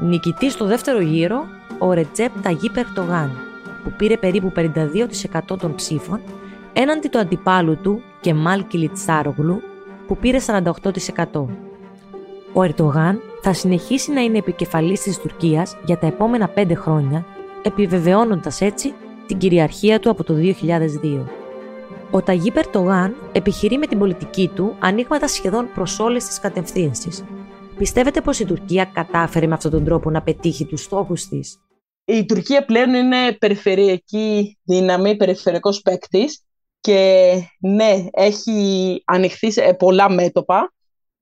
Νικητής 0.01 0.53
στο 0.53 0.67
δεύτερο 0.67 1.01
γύρο, 1.01 1.45
ο 1.79 1.93
Ρετζέπ 1.93 2.43
Ταγί 2.43 2.71
Περτογάν, 2.71 3.31
που 3.85 3.93
πήρε 3.97 4.17
περίπου 4.17 4.53
52% 4.57 5.59
των 5.59 5.75
ψήφων, 5.75 6.21
έναντι 6.73 7.09
του 7.09 7.19
αντιπάλου 7.19 7.77
του, 7.77 8.03
Κεμάλ 8.21 8.67
Κιλιτσάρογλου, 8.67 9.63
που 10.07 10.17
πήρε 10.17 10.39
48%. 10.39 11.47
Ο 12.53 12.63
Ερτογάν 12.63 13.21
θα 13.43 13.53
συνεχίσει 13.53 14.13
να 14.13 14.21
είναι 14.21 14.39
επικεφαλής 14.39 15.01
της 15.01 15.19
Τουρκίας 15.19 15.77
για 15.85 15.99
τα 15.99 16.07
επόμενα 16.07 16.49
πέντε 16.49 16.75
χρόνια, 16.75 17.25
επιβεβαιώνοντας 17.63 18.61
έτσι 18.61 18.95
την 19.27 19.39
κυριαρχία 19.39 20.01
του 20.01 20.11
από 20.11 20.25
το 20.25 20.35
2002. 21.03 21.25
Ο 22.11 22.23
Ταγί 22.23 22.51
Περτογάν 22.51 23.17
επιχειρεί 23.33 23.79
με 23.79 23.87
την 23.87 23.99
πολιτική 23.99 24.51
του 24.55 24.77
ανοίγματα 24.79 25.29
σχεδόν 25.29 25.69
προς 25.75 25.99
όλες 25.99 26.25
τις 26.25 26.41
κατευθύνσεις. 26.41 27.25
Πιστεύετε 27.77 28.21
πως 28.21 28.39
η 28.39 28.45
Τουρκία 28.45 28.85
κατάφερε 28.85 29.47
με 29.47 29.55
αυτόν 29.55 29.71
τον 29.71 29.85
τρόπο 29.85 30.11
να 30.11 30.23
πετύχει 30.23 30.65
τους 30.65 30.83
στόχους 30.83 31.29
της; 31.29 31.61
Η 32.05 32.25
Τουρκία 32.25 32.65
πλέον 32.65 32.95
είναι 32.95 33.33
περιφερειακή 33.33 34.59
δύναμη, 34.63 35.17
περιφερειακός 35.17 35.81
παίκτης 35.81 36.45
και 36.81 37.33
ναι, 37.61 38.05
έχει 38.11 39.03
ανοιχθεί 39.07 39.51
σε 39.51 39.75
πολλά 39.75 40.11
μέτωπα 40.11 40.73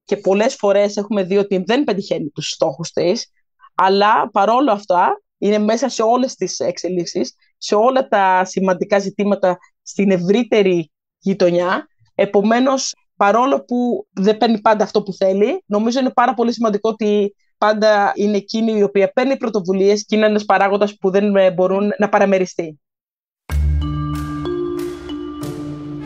και 0.04 0.16
πολλές 0.16 0.54
φορές 0.54 0.97
έχουμε 0.97 1.23
δει 1.23 1.37
ότι 1.37 1.62
δεν 1.66 1.85
πετυχαίνει 1.85 2.28
τους 2.28 2.49
στόχους 2.49 2.90
της, 2.90 3.33
αλλά 3.75 4.30
παρόλο 4.30 4.73
αυτά 4.73 5.23
είναι 5.38 5.59
μέσα 5.59 5.88
σε 5.88 6.02
όλες 6.02 6.35
τις 6.35 6.59
εξελίξεις, 6.59 7.35
σε 7.59 7.75
όλα 7.75 8.09
τα 8.09 8.45
σημαντικά 8.45 8.99
ζητήματα 8.99 9.59
στην 9.83 10.11
ευρύτερη 10.11 10.90
γειτονιά. 11.18 11.88
Επομένως, 12.14 12.95
παρόλο 13.16 13.64
που 13.64 14.07
δεν 14.12 14.37
παίρνει 14.37 14.61
πάντα 14.61 14.85
αυτό 14.85 15.02
που 15.02 15.12
θέλει, 15.12 15.62
νομίζω 15.66 16.00
είναι 16.00 16.12
πάρα 16.12 16.35
πολύ 16.35 16.52
σημαντικό 16.52 16.88
ότι 16.88 17.35
πάντα 17.59 18.12
είναι 18.14 18.37
εκείνη 18.37 18.78
η 18.78 18.83
οποία 18.83 19.12
παίρνει 19.12 19.37
πρωτοβουλίες 19.37 20.04
και 20.07 20.16
είναι 20.16 20.26
ένας 20.26 20.45
παράγοντας 20.45 20.97
που 20.97 21.11
δεν 21.11 21.25
μπορούν 21.54 21.90
να 21.99 22.09
παραμεριστεί. 22.09 22.80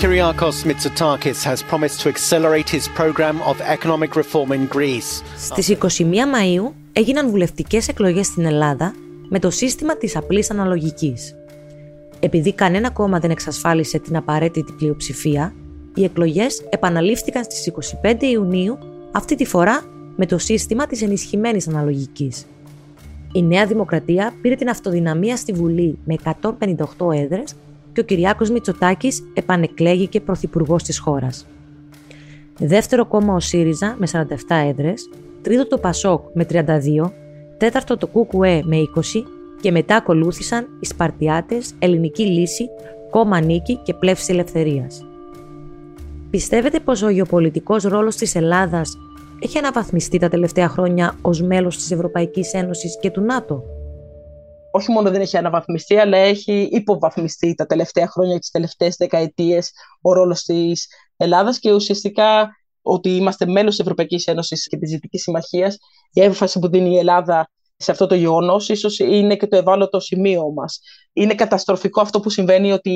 Kyriakos 0.02 0.58
Mitsotakis 0.68 1.44
has 1.50 1.62
promised 1.70 1.98
to 2.02 2.08
accelerate 2.14 2.68
his 2.76 2.88
program 3.00 3.36
of 3.50 3.56
economic 3.76 4.16
reform 4.16 4.50
in 4.52 4.66
Greece. 4.76 5.22
Στις 5.38 5.68
21 5.68 6.02
Μαΐου 6.02 6.72
έγιναν 6.92 7.30
βουλευτικές 7.30 7.88
εκλογές 7.88 8.26
στην 8.26 8.44
Ελλάδα 8.44 8.94
με 9.34 9.38
το 9.38 9.50
σύστημα 9.50 9.96
της 9.96 10.16
απλής 10.16 10.50
αναλογικής. 10.50 11.34
Επειδή 12.20 12.52
κανένα 12.52 12.90
κόμμα 12.90 13.18
δεν 13.18 13.30
εξασφάλισε 13.30 13.98
την 13.98 14.16
απαραίτητη 14.16 14.72
πλειοψηφία, 14.72 15.54
οι 15.94 16.04
εκλογές 16.04 16.62
επαναλήφθηκαν 16.68 17.44
στις 17.44 17.66
25 18.02 18.22
Ιουνίου, 18.22 18.78
αυτή 19.12 19.34
τη 19.34 19.44
φορά 19.44 19.82
με 20.16 20.26
το 20.26 20.38
σύστημα 20.38 20.86
της 20.86 21.02
ενισχυμένης 21.02 21.68
αναλογικής. 21.68 22.46
Η 23.32 23.42
Νέα 23.42 23.66
Δημοκρατία 23.66 24.32
πήρε 24.42 24.54
την 24.54 24.68
αυτοδυναμία 24.68 25.36
στη 25.36 25.52
Βουλή 25.52 25.98
με 26.04 26.14
158 26.98 27.12
έδρες 27.12 27.54
και 27.92 28.00
ο 28.00 28.04
Κυριάκος 28.04 28.50
Μητσοτάκης 28.50 29.22
επανεκλέγηκε 29.34 30.20
πρωθυπουργός 30.20 30.82
της 30.82 30.98
χώρας. 30.98 31.46
Δεύτερο 32.58 33.06
κόμμα 33.06 33.34
ο 33.34 33.40
ΣΥΡΙΖΑ 33.40 33.96
με 33.98 34.06
47 34.06 34.56
έδρες, 34.68 35.10
τρίτο 35.42 35.66
το 35.66 35.78
ΠΑΣΟΚ 35.78 36.24
με 36.34 36.44
32, 36.44 37.12
τέταρτο 37.62 37.96
το 37.96 38.06
ΚΚΕ 38.06 38.62
με 38.64 38.76
20 38.76 39.00
και 39.60 39.70
μετά 39.70 39.96
ακολούθησαν 39.96 40.68
οι 40.80 40.86
Σπαρτιάτες, 40.86 41.74
Ελληνική 41.78 42.26
Λύση, 42.26 42.68
Κόμμα 43.10 43.40
Νίκη 43.40 43.76
και 43.76 43.94
Πλεύση 43.94 44.32
Ελευθερίας. 44.32 45.04
Πιστεύετε 46.30 46.80
πως 46.80 47.02
ο 47.02 47.08
γεωπολιτικός 47.08 47.82
ρόλος 47.82 48.16
της 48.16 48.34
Ελλάδας 48.34 48.96
έχει 49.40 49.58
αναβαθμιστεί 49.58 50.18
τα 50.18 50.28
τελευταία 50.28 50.68
χρόνια 50.68 51.18
ως 51.22 51.42
μέλος 51.42 51.76
της 51.76 51.90
Ευρωπαϊκής 51.90 52.52
Ένωσης 52.54 52.98
και 53.00 53.10
του 53.10 53.20
ΝΑΤΟ; 53.20 53.62
όχι 54.70 54.90
μόνο 54.92 55.10
δεν 55.10 55.20
έχει 55.20 55.36
αναβαθμιστεί, 55.36 55.96
αλλά 55.96 56.16
έχει 56.16 56.68
υποβαθμιστεί 56.72 57.54
τα 57.54 57.66
τελευταία 57.66 58.06
χρόνια 58.06 58.32
και 58.34 58.40
τις 58.40 58.50
τελευταίες 58.50 58.96
δεκαετίες 58.96 59.72
ο 60.00 60.12
ρόλος 60.12 60.42
της 60.42 60.88
Ελλάδας 61.16 61.58
και 61.58 61.72
ουσιαστικά 61.72 62.50
ότι 62.82 63.16
είμαστε 63.16 63.46
μέλος 63.46 63.70
της 63.70 63.78
Ευρωπαϊκής 63.78 64.26
Ένωσης 64.26 64.68
και 64.68 64.76
της 64.76 64.90
Δυτικής 64.90 65.22
Συμμαχίας, 65.22 65.78
η 66.12 66.20
έμφαση 66.20 66.58
που 66.58 66.68
δίνει 66.68 66.94
η 66.94 66.98
Ελλάδα 66.98 67.50
σε 67.76 67.90
αυτό 67.90 68.06
το 68.06 68.14
γεγονός, 68.14 68.68
ίσως 68.68 68.98
είναι 68.98 69.36
και 69.36 69.46
το 69.46 69.56
ευάλωτο 69.56 70.00
σημείο 70.00 70.52
μας. 70.52 70.80
Είναι 71.12 71.34
καταστροφικό 71.34 72.00
αυτό 72.00 72.20
που 72.20 72.30
συμβαίνει 72.30 72.72
ότι 72.72 72.90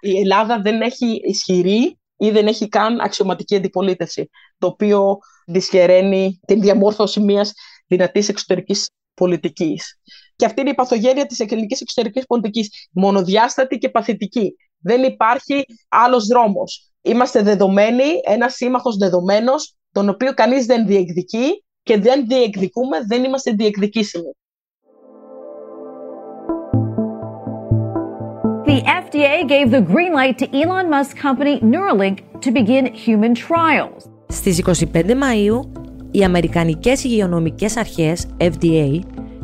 η 0.00 0.18
Ελλάδα 0.18 0.60
δεν 0.60 0.80
έχει 0.80 1.20
ισχυρή 1.22 1.98
ή 2.16 2.30
δεν 2.30 2.46
έχει 2.46 2.68
καν 2.68 3.00
αξιωματική 3.00 3.56
αντιπολίτευση, 3.56 4.30
το 4.58 4.66
οποίο 4.66 5.18
δυσχεραίνει 5.46 6.40
την 6.46 6.60
διαμόρφωση 6.60 7.20
μιας 7.20 7.52
δυνατής 7.86 8.28
εξωτερικής 8.28 8.90
πολιτικής. 9.14 10.00
Και 10.36 10.44
αυτή 10.44 10.60
είναι 10.60 10.70
η 10.70 10.74
παθογένεια 10.74 11.26
της 11.26 11.40
ελληνικής 11.40 11.80
εξωτερικής 11.80 12.26
πολιτικής. 12.26 12.88
Μονοδιάστατη 12.92 13.78
και 13.78 13.88
παθητική. 13.88 14.54
Δεν 14.78 15.02
υπάρχει 15.02 15.64
άλλος 15.88 16.26
δρόμος. 16.26 16.89
Είμαστε 17.02 17.42
δεδομένοι, 17.42 18.04
ένας 18.24 18.54
σύμμαχος 18.54 18.96
δεδομένος, 18.96 19.76
τον 19.92 20.08
οποίο 20.08 20.34
κανείς 20.34 20.66
δεν 20.66 20.86
διεκδικεί 20.86 21.64
και 21.82 21.98
δεν 21.98 22.26
διεκδικούμε, 22.26 22.98
δεν 23.06 23.24
είμαστε 23.24 23.50
διεκδικήσιμοι. 23.50 24.34
The 28.66 28.78
FDA 29.02 29.44
gave 29.48 29.70
the 29.70 29.82
green 29.92 30.12
light 30.20 30.36
to 30.38 30.46
Elon 30.62 30.86
Musk 30.94 31.16
company 31.26 31.54
Neuralink 31.72 32.16
to 32.44 32.50
begin 32.52 32.84
human 33.06 33.34
trials. 33.34 34.10
Στις 34.28 34.58
25 34.58 35.14
Μαΐου, 35.14 35.70
οι 36.10 36.24
Αμερικανικές 36.24 37.04
Υγειονομικές 37.04 37.76
Αρχές, 37.76 38.26
FDA, 38.38 39.00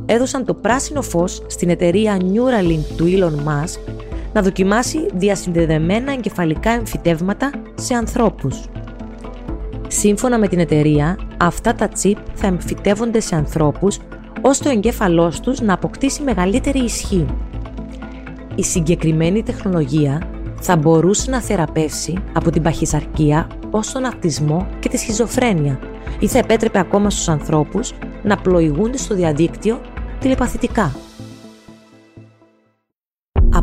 έδωσαν 0.06 0.44
το 0.44 0.54
πράσινο 0.54 1.02
φως 1.02 1.42
στην 1.46 1.70
εταιρεία 1.70 2.16
Neuralink 2.20 2.96
του 2.96 3.04
Elon 3.06 3.48
Musk 3.48 3.96
να 4.36 4.42
δοκιμάσει 4.42 5.06
διασυνδεδεμένα 5.14 6.12
εγκεφαλικά 6.12 6.70
εμφυτεύματα 6.70 7.50
σε 7.74 7.94
ανθρώπους. 7.94 8.64
Σύμφωνα 9.88 10.38
με 10.38 10.48
την 10.48 10.58
εταιρεία, 10.58 11.18
αυτά 11.36 11.74
τα 11.74 11.88
τσίπ 11.88 12.18
θα 12.34 12.46
εμφυτεύονται 12.46 13.20
σε 13.20 13.36
ανθρώπους 13.36 13.98
ώστε 14.40 14.68
ο 14.68 14.72
εγκέφαλός 14.72 15.40
τους 15.40 15.60
να 15.60 15.74
αποκτήσει 15.74 16.22
μεγαλύτερη 16.22 16.78
ισχύ. 16.78 17.26
Η 18.54 18.62
συγκεκριμένη 18.62 19.42
τεχνολογία 19.42 20.22
θα 20.60 20.76
μπορούσε 20.76 21.30
να 21.30 21.40
θεραπεύσει 21.40 22.14
από 22.32 22.50
την 22.50 22.62
παχυσαρκία 22.62 23.46
ως 23.70 23.92
τον 23.92 24.04
αυτισμό 24.04 24.66
και 24.78 24.88
τη 24.88 24.96
σχιζοφρένεια 24.96 25.78
ή 26.18 26.26
θα 26.26 26.38
επέτρεπε 26.38 26.78
ακόμα 26.78 27.10
στους 27.10 27.28
ανθρώπους 27.28 27.92
να 28.22 28.36
πλοηγούνται 28.36 28.98
στο 28.98 29.14
διαδίκτυο 29.14 29.80
τηλεπαθητικά. 30.18 31.05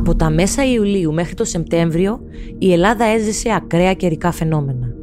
Από 0.05 0.15
τα 0.15 0.29
μέσα 0.29 0.65
Ιουλίου 0.65 1.13
μέχρι 1.13 1.33
το 1.33 1.45
Σεπτέμβριο, 1.45 2.19
η 2.57 2.71
Ελλάδα 2.73 3.05
έζησε 3.05 3.53
ακραία 3.55 3.93
καιρικά 3.93 4.31
φαινόμενα 4.31 4.93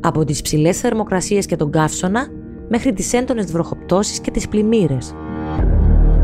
από 0.00 0.24
τις 0.24 0.42
ψηλές 0.42 0.78
θερμοκρασίες 0.80 1.46
και 1.46 1.56
τον 1.56 1.70
καύσωνα 1.70 2.26
μέχρι 2.68 2.92
τις 2.92 3.12
έντονες 3.12 3.52
βροχοπτώσεις 3.52 4.20
και 4.20 4.30
τις 4.30 4.48
πλημμύρες. 4.48 5.14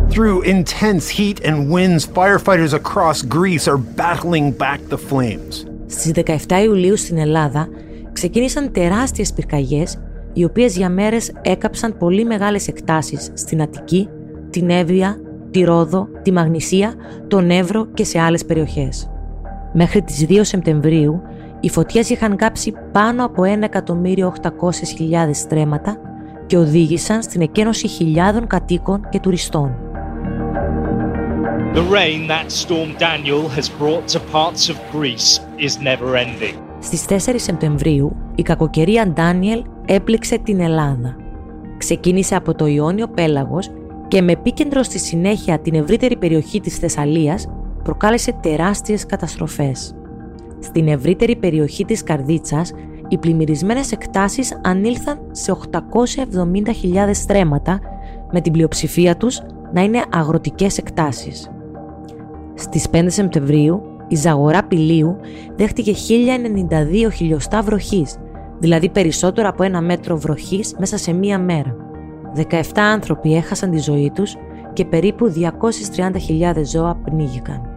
Through 0.09 0.43
intense 0.45 1.09
heat 1.19 1.45
and 1.45 1.71
winds, 1.71 2.07
firefighters 2.15 2.73
across 2.73 3.23
Greece 3.23 3.67
are 3.69 3.81
battling 3.97 4.53
back 4.59 4.79
the 4.91 4.99
flames. 5.11 5.67
Στις 5.87 6.13
17 6.49 6.63
Ιουλίου 6.65 6.97
στην 6.97 7.19
Ελλάδα 7.19 7.69
ξεκίνησαν 8.13 8.73
τεράστιες 8.73 9.33
πυρκαγιές 9.33 9.99
οι 10.33 10.45
οποίες 10.45 10.77
για 10.77 10.89
μέρες 10.89 11.33
έκαψαν 11.43 11.97
πολύ 11.99 12.25
μεγάλες 12.25 12.69
εκτάσεις 12.69 13.31
στην 13.35 13.63
Αττική, 13.63 14.09
την 14.51 14.71
Εύβοια, 14.71 15.19
τη 15.55 15.65
Ρόδο, 15.65 16.09
τη 16.23 16.33
Μαγνησία, 16.33 16.95
τον 17.29 17.51
Εύρο 17.51 17.87
και 17.87 18.05
σε 18.05 18.21
άλλες 18.21 18.45
περιοχές. 18.45 19.11
Μέχρι 19.73 20.03
τις 20.03 20.27
2 20.29 20.39
Σεπτεμβρίου 20.43 21.23
οι 21.61 21.71
φωτιές 21.71 22.11
είχαν 22.11 22.37
κάψει 22.37 22.73
πάνω 22.93 23.25
από 23.25 23.43
1.800.000 23.43 25.31
στρέμματα 25.33 25.97
και 26.47 26.57
οδήγησαν 26.57 27.23
στην 27.23 27.41
εκένωση 27.41 27.89
χιλιάδων 27.89 28.47
κατοίκων 28.47 29.09
και 29.11 29.21
τουριστών. 29.21 29.77
The 31.75 31.83
rain 31.97 32.29
that 32.29 32.47
storm 32.51 32.91
Daniel 32.99 33.49
has 33.57 33.69
brought 33.81 34.07
to 34.15 34.21
parts 34.33 34.69
of 34.69 34.77
Greece 34.93 35.41
is 35.59 35.73
never 35.83 36.17
ending. 36.17 36.55
Στις 36.81 37.05
4 37.05 37.35
Σεπτεμβρίου, 37.37 38.17
η 38.35 38.43
κακοκαιρία 38.43 39.09
Ντάνιελ 39.09 39.65
έπληξε 39.85 40.39
την 40.39 40.61
Ελλάδα. 40.61 41.17
Ξεκίνησε 41.79 42.35
από 42.35 42.55
το 42.55 42.67
Ιόνιο 42.67 43.09
Πέλαγος 43.09 43.71
και 44.15 44.23
με 44.23 44.33
επίκεντρο 44.33 44.83
στη 44.83 44.99
συνέχεια 44.99 45.59
την 45.59 45.75
ευρύτερη 45.75 46.17
περιοχή 46.17 46.61
της 46.61 46.79
Θεσσαλίας 46.79 47.49
προκάλεσε 47.83 48.33
τεράστιες 48.33 49.07
καταστροφές. 49.07 49.95
Στην 50.59 50.89
ευρύτερη 50.89 51.37
περιοχή 51.37 51.85
της 51.85 52.03
Καρδίτσας, 52.03 52.73
οι 53.09 53.19
πλημμυρισμένες 53.19 53.93
εκτάσεις 53.93 54.61
ανήλθαν 54.63 55.19
σε 55.31 55.51
870.000 55.51 57.15
στρέμματα, 57.15 57.81
με 58.33 58.41
την 58.41 58.53
πλειοψηφία 58.53 59.17
τους 59.17 59.43
να 59.73 59.83
είναι 59.83 60.03
αγροτικές 60.13 60.79
εκτάσεις. 60.79 61.51
Στις 62.55 62.89
5 62.91 63.11
Σεπτεμβρίου, 63.11 63.83
η 64.09 64.17
Ζαγορά 64.17 64.65
Πηλίου 64.65 65.17
δέχτηκε 65.57 65.93
1092 65.93 67.11
χιλιοστά 67.11 67.63
βροχής, 67.63 68.17
δηλαδή 68.59 68.89
περισσότερο 68.89 69.49
από 69.49 69.63
ένα 69.63 69.81
μέτρο 69.81 70.17
βροχής 70.19 70.75
μέσα 70.79 70.97
σε 70.97 71.13
μία 71.13 71.39
μέρα. 71.39 71.77
17 72.37 72.63
άνθρωποι 72.75 73.35
έχασαν 73.35 73.71
τη 73.71 73.79
ζωή 73.79 74.11
τους 74.15 74.37
και 74.73 74.85
περίπου 74.85 75.33
230.000 75.33 76.65
ζώα 76.65 76.95
πνίγηκαν. 77.05 77.69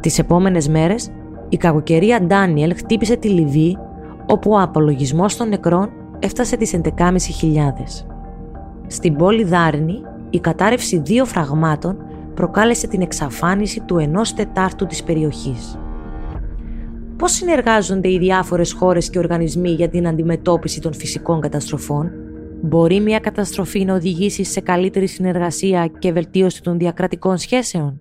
Τις 0.00 0.18
επόμενες 0.18 0.68
μέρες, 0.68 1.10
η 1.48 1.56
κακοκαιρία 1.56 2.20
Ντάνιελ 2.22 2.74
χτύπησε 2.76 3.16
τη 3.16 3.28
Λιβύη, 3.28 3.78
όπου 4.26 4.50
ο 4.50 4.60
απολογισμός 4.60 5.36
των 5.36 5.48
νεκρών 5.48 5.90
έφτασε 6.18 6.56
τις 6.56 6.72
11.500. 6.72 8.06
Στην 8.86 9.16
πόλη 9.16 9.44
Δάρνη, 9.44 10.02
η 10.30 10.40
κατάρρευση 10.40 10.98
δύο 10.98 11.24
φραγμάτων 11.24 11.96
προκάλεσε 12.34 12.86
την 12.86 13.00
εξαφάνιση 13.00 13.80
του 13.80 13.98
ενός 13.98 14.34
τετάρτου 14.34 14.86
της 14.86 15.02
περιοχής. 15.02 15.78
Πώς 17.16 17.32
συνεργάζονται 17.32 18.08
οι 18.12 18.18
διάφορες 18.18 18.72
χώρες 18.72 19.10
και 19.10 19.18
οργανισμοί 19.18 19.70
για 19.70 19.88
την 19.88 20.06
αντιμετώπιση 20.06 20.80
των 20.80 20.94
φυσικών 20.94 21.40
καταστροφών; 21.40 22.10
Μπορεί 22.66 23.00
μια 23.00 23.18
καταστροφή 23.18 23.84
να 23.84 23.94
οδηγήσει 23.94 24.44
σε 24.44 24.60
καλύτερη 24.60 25.06
συνεργασία 25.06 25.86
και 25.98 26.12
βελτίωση 26.12 26.62
των 26.62 26.78
διακρατικών 26.78 27.38
σχέσεων; 27.38 28.00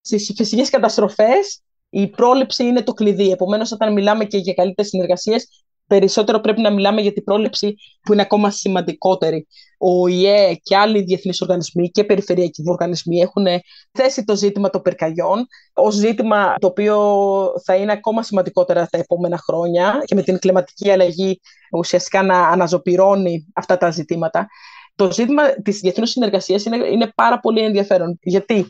Στις 0.00 0.32
φυσικές 0.36 0.70
καταστροφές 0.70 1.62
η 1.90 2.08
πρόληψη 2.08 2.64
είναι 2.64 2.82
το 2.82 2.92
κλειδί. 2.92 3.30
Επομένως, 3.30 3.72
όταν 3.72 3.92
μιλάμε 3.92 4.24
και 4.24 4.36
για 4.36 4.52
καλύτερες 4.54 4.90
συνεργασίες, 4.90 5.61
περισσότερο 5.92 6.40
πρέπει 6.40 6.60
να 6.60 6.70
μιλάμε 6.70 7.00
για 7.00 7.12
την 7.12 7.24
πρόληψη 7.24 7.74
που 8.02 8.12
είναι 8.12 8.22
ακόμα 8.22 8.50
σημαντικότερη. 8.50 9.46
Ο 9.78 10.06
ΙΕ 10.06 10.54
και 10.62 10.76
άλλοι 10.76 11.02
διεθνείς 11.02 11.40
οργανισμοί 11.40 11.90
και 11.90 12.04
περιφερειακοί 12.04 12.62
οργανισμοί 12.66 13.20
έχουν 13.20 13.46
θέσει 13.92 14.24
το 14.24 14.36
ζήτημα 14.36 14.70
των 14.70 14.82
πυρκαγιών 14.82 15.46
ως 15.72 15.94
ζήτημα 15.94 16.54
το 16.58 16.66
οποίο 16.66 16.96
θα 17.64 17.74
είναι 17.74 17.92
ακόμα 17.92 18.22
σημαντικότερα 18.22 18.86
τα 18.90 18.98
επόμενα 18.98 19.38
χρόνια 19.38 20.02
και 20.04 20.14
με 20.14 20.22
την 20.22 20.38
κλιματική 20.38 20.90
αλλαγή 20.90 21.40
ουσιαστικά 21.72 22.22
να 22.22 22.48
αναζωπυρώνει 22.48 23.46
αυτά 23.54 23.76
τα 23.76 23.90
ζητήματα. 23.90 24.46
Το 24.94 25.10
ζήτημα 25.10 25.42
της 25.62 25.78
διεθνούς 25.78 26.10
συνεργασίας 26.10 26.64
είναι, 26.64 26.76
είναι 26.86 27.12
πάρα 27.14 27.40
πολύ 27.40 27.60
ενδιαφέρον. 27.60 28.18
Γιατί 28.22 28.66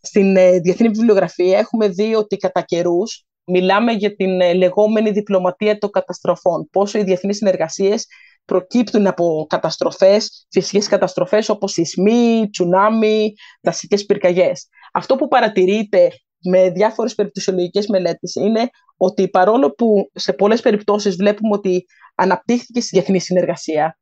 στην 0.00 0.36
ε, 0.36 0.58
διεθνή 0.58 0.88
βιβλιογραφία 0.88 1.58
έχουμε 1.58 1.88
δει 1.88 2.14
ότι 2.14 2.36
κατά 2.36 2.60
καιρούς 2.60 3.24
μιλάμε 3.50 3.92
για 3.92 4.16
την 4.16 4.40
ε, 4.40 4.52
λεγόμενη 4.52 5.10
διπλωματία 5.10 5.78
των 5.78 5.90
καταστροφών. 5.90 6.68
Πόσο 6.70 6.98
οι 6.98 7.02
διεθνείς 7.02 7.36
συνεργασίες 7.36 8.06
προκύπτουν 8.44 9.06
από 9.06 9.46
καταστροφές, 9.48 10.46
φυσικές 10.50 10.86
καταστροφές 10.88 11.48
όπως 11.48 11.72
σεισμοί, 11.72 12.48
τσουνάμι, 12.50 13.32
δασικές 13.60 14.04
πυρκαγιές. 14.06 14.68
Αυτό 14.92 15.16
που 15.16 15.28
παρατηρείται 15.28 16.08
με 16.44 16.70
διάφορες 16.70 17.14
περιπτωσιολογικές 17.14 17.86
μελέτες 17.86 18.34
είναι 18.34 18.68
ότι 18.96 19.28
παρόλο 19.28 19.70
που 19.70 20.10
σε 20.14 20.32
πολλές 20.32 20.60
περιπτώσεις 20.60 21.16
βλέπουμε 21.16 21.54
ότι 21.54 21.84
αναπτύχθηκε 22.14 22.80
στη 22.80 22.88
διεθνή 22.92 23.20
συνεργασία 23.20 23.98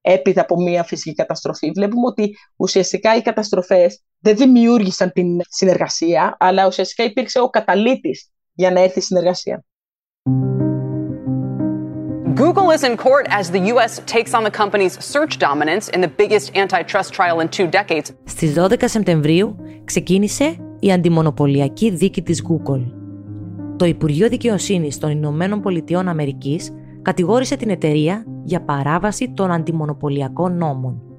έπειτα 0.00 0.40
από 0.40 0.62
μια 0.62 0.84
φυσική 0.84 1.14
καταστροφή, 1.14 1.70
βλέπουμε 1.70 2.06
ότι 2.06 2.36
ουσιαστικά 2.56 3.16
οι 3.16 3.22
καταστροφές 3.22 4.02
δεν 4.18 4.36
δημιούργησαν 4.36 5.12
την 5.12 5.40
συνεργασία, 5.48 6.36
αλλά 6.38 6.66
ουσιαστικά 6.66 7.04
υπήρξε 7.04 7.40
ο 7.40 7.48
καταλήτης 7.48 8.30
για 8.54 8.70
να 8.70 8.80
έρθει 8.80 8.98
η 8.98 9.02
συνεργασία. 9.02 9.64
Google 12.34 12.70
is 12.76 12.82
in 12.82 12.96
court 12.96 13.26
as 13.28 13.50
the 13.50 13.62
US 13.72 13.92
takes 14.06 14.32
on 14.34 14.42
the 14.42 14.50
company's 14.50 14.94
search 15.12 15.38
dominance 15.38 15.88
in 15.94 16.00
the 16.00 16.12
biggest 16.20 16.46
antitrust 16.56 17.12
trial 17.12 17.40
in 17.40 17.48
two 17.48 17.68
decades. 17.70 18.10
Στις 18.24 18.54
12 18.54 18.74
Σεπτεμβρίου 18.84 19.56
ξεκίνησε 19.84 20.56
η 20.80 20.92
αντιμονοπολιακή 20.92 21.90
δίκη 21.90 22.22
της 22.22 22.42
Google. 22.48 22.82
Το 23.76 23.84
Υπουργείο 23.84 24.28
Δικαιοσύνης 24.28 24.98
των 24.98 25.10
Ηνωμένων 25.10 25.60
Πολιτειών 25.60 26.08
Αμερικής 26.08 26.70
κατηγόρησε 27.02 27.56
την 27.56 27.70
εταιρεία 27.70 28.24
για 28.44 28.64
παράβαση 28.64 29.32
των 29.36 29.50
αντιμονοπολιακών 29.50 30.56
νόμων. 30.56 31.11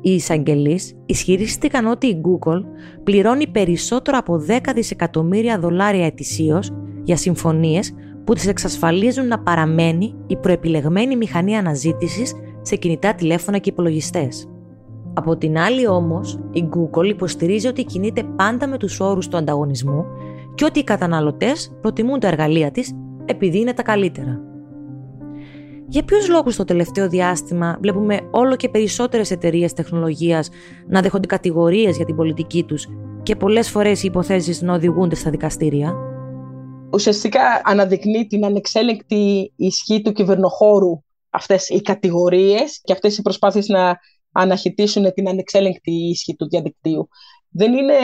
Οι 0.00 0.14
εισαγγελείς 0.14 0.94
ισχυρίστηκαν 1.06 1.86
ότι 1.86 2.06
η 2.06 2.20
Google 2.24 2.62
πληρώνει 3.04 3.46
περισσότερο 3.46 4.18
από 4.18 4.44
10 4.48 4.58
δισεκατομμύρια 4.74 5.58
δολάρια 5.58 6.06
ετησίως 6.06 6.72
για 7.02 7.16
συμφωνίες 7.16 7.94
που 8.24 8.32
τις 8.32 8.46
εξασφαλίζουν 8.46 9.26
να 9.26 9.38
παραμένει 9.38 10.14
η 10.26 10.36
προεπιλεγμένη 10.36 11.16
μηχανή 11.16 11.56
αναζήτησης 11.56 12.34
σε 12.62 12.76
κινητά 12.76 13.14
τηλέφωνα 13.14 13.58
και 13.58 13.70
υπολογιστές. 13.70 14.48
Από 15.14 15.36
την 15.36 15.58
άλλη 15.58 15.88
όμως, 15.88 16.38
η 16.52 16.68
Google 16.70 17.04
υποστηρίζει 17.04 17.66
ότι 17.66 17.84
κινείται 17.84 18.22
πάντα 18.36 18.68
με 18.68 18.76
τους 18.76 19.00
όρους 19.00 19.28
του 19.28 19.36
ανταγωνισμού 19.36 20.04
και 20.54 20.64
ότι 20.64 20.78
οι 20.78 20.84
καταναλωτές 20.84 21.76
προτιμούν 21.80 22.20
τα 22.20 22.28
εργαλεία 22.28 22.70
της 22.70 22.92
επειδή 23.24 23.58
είναι 23.58 23.72
τα 23.72 23.82
καλύτερα. 23.82 24.40
Για 25.88 26.04
ποιους 26.04 26.28
λόγους 26.28 26.56
το 26.56 26.64
τελευταίο 26.64 27.08
διάστημα 27.08 27.78
βλέπουμε 27.80 28.28
όλο 28.30 28.56
και 28.56 28.68
περισσότερες 28.68 29.30
εταιρείες 29.30 29.72
τεχνολογίας 29.72 30.48
να 30.88 31.00
δέχονται 31.00 31.26
κατηγορίες 31.26 31.96
για 31.96 32.04
την 32.04 32.16
πολιτική 32.16 32.62
τους 32.64 32.86
και 33.22 33.36
πολλές 33.36 33.70
φορές 33.70 34.02
οι 34.02 34.06
υποθέσεις 34.06 34.62
να 34.62 34.74
οδηγούνται 34.74 35.14
στα 35.14 35.30
δικαστήρια; 35.30 35.94
Ουσιαστικά 36.92 37.60
αναδεικνύει 37.64 38.26
την 38.26 38.44
ανεξέλεγκτη 38.44 39.52
ισχύ 39.56 40.02
του 40.02 40.12
κυβερνοχώρου 40.12 41.02
αυτές 41.30 41.68
οι 41.68 41.80
κατηγορίες 41.80 42.80
και 42.82 42.92
αυτές 42.92 43.18
οι 43.18 43.22
προσπάθειες 43.22 43.66
να 43.66 43.98
αναχαιτήσουν 44.32 45.12
την 45.12 45.28
ανεξέλεγκτη 45.28 45.92
ισχύ 45.92 46.34
του 46.36 46.48
διαδικτύου. 46.48 47.08
Δεν 47.48 47.72
είναι 47.72 47.94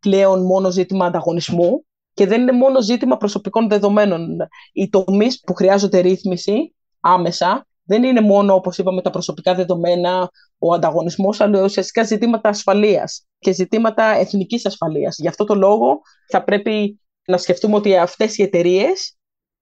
πλέον 0.00 0.44
μόνο 0.44 0.70
ζήτημα 0.70 1.06
ανταγωνισμού 1.06 1.84
και 2.14 2.26
δεν 2.26 2.40
είναι 2.40 2.52
μόνο 2.52 2.82
ζήτημα 2.82 3.16
προσωπικών 3.16 3.68
δεδομένων. 3.68 4.36
Οι 4.72 4.88
τομείς 4.88 5.40
που 5.40 5.54
χρειάζονται 5.54 5.98
ρύθμιση 5.98 6.73
άμεσα 7.04 7.66
δεν 7.86 8.02
είναι 8.02 8.20
μόνο, 8.20 8.54
όπως 8.54 8.78
είπαμε, 8.78 9.02
τα 9.02 9.10
προσωπικά 9.10 9.54
δεδομένα, 9.54 10.30
ο 10.58 10.72
ανταγωνισμός, 10.72 11.40
αλλά 11.40 11.62
ουσιαστικά 11.62 12.02
ζητήματα 12.02 12.48
ασφαλείας 12.48 13.26
και 13.38 13.52
ζητήματα 13.52 14.04
εθνικής 14.04 14.66
ασφαλείας. 14.66 15.16
Γι' 15.18 15.28
αυτό 15.28 15.44
το 15.44 15.54
λόγο 15.54 16.00
θα 16.28 16.44
πρέπει 16.44 17.00
να 17.26 17.36
σκεφτούμε 17.36 17.76
ότι 17.76 17.96
αυτές 17.96 18.38
οι 18.38 18.42
εταιρείες 18.42 19.16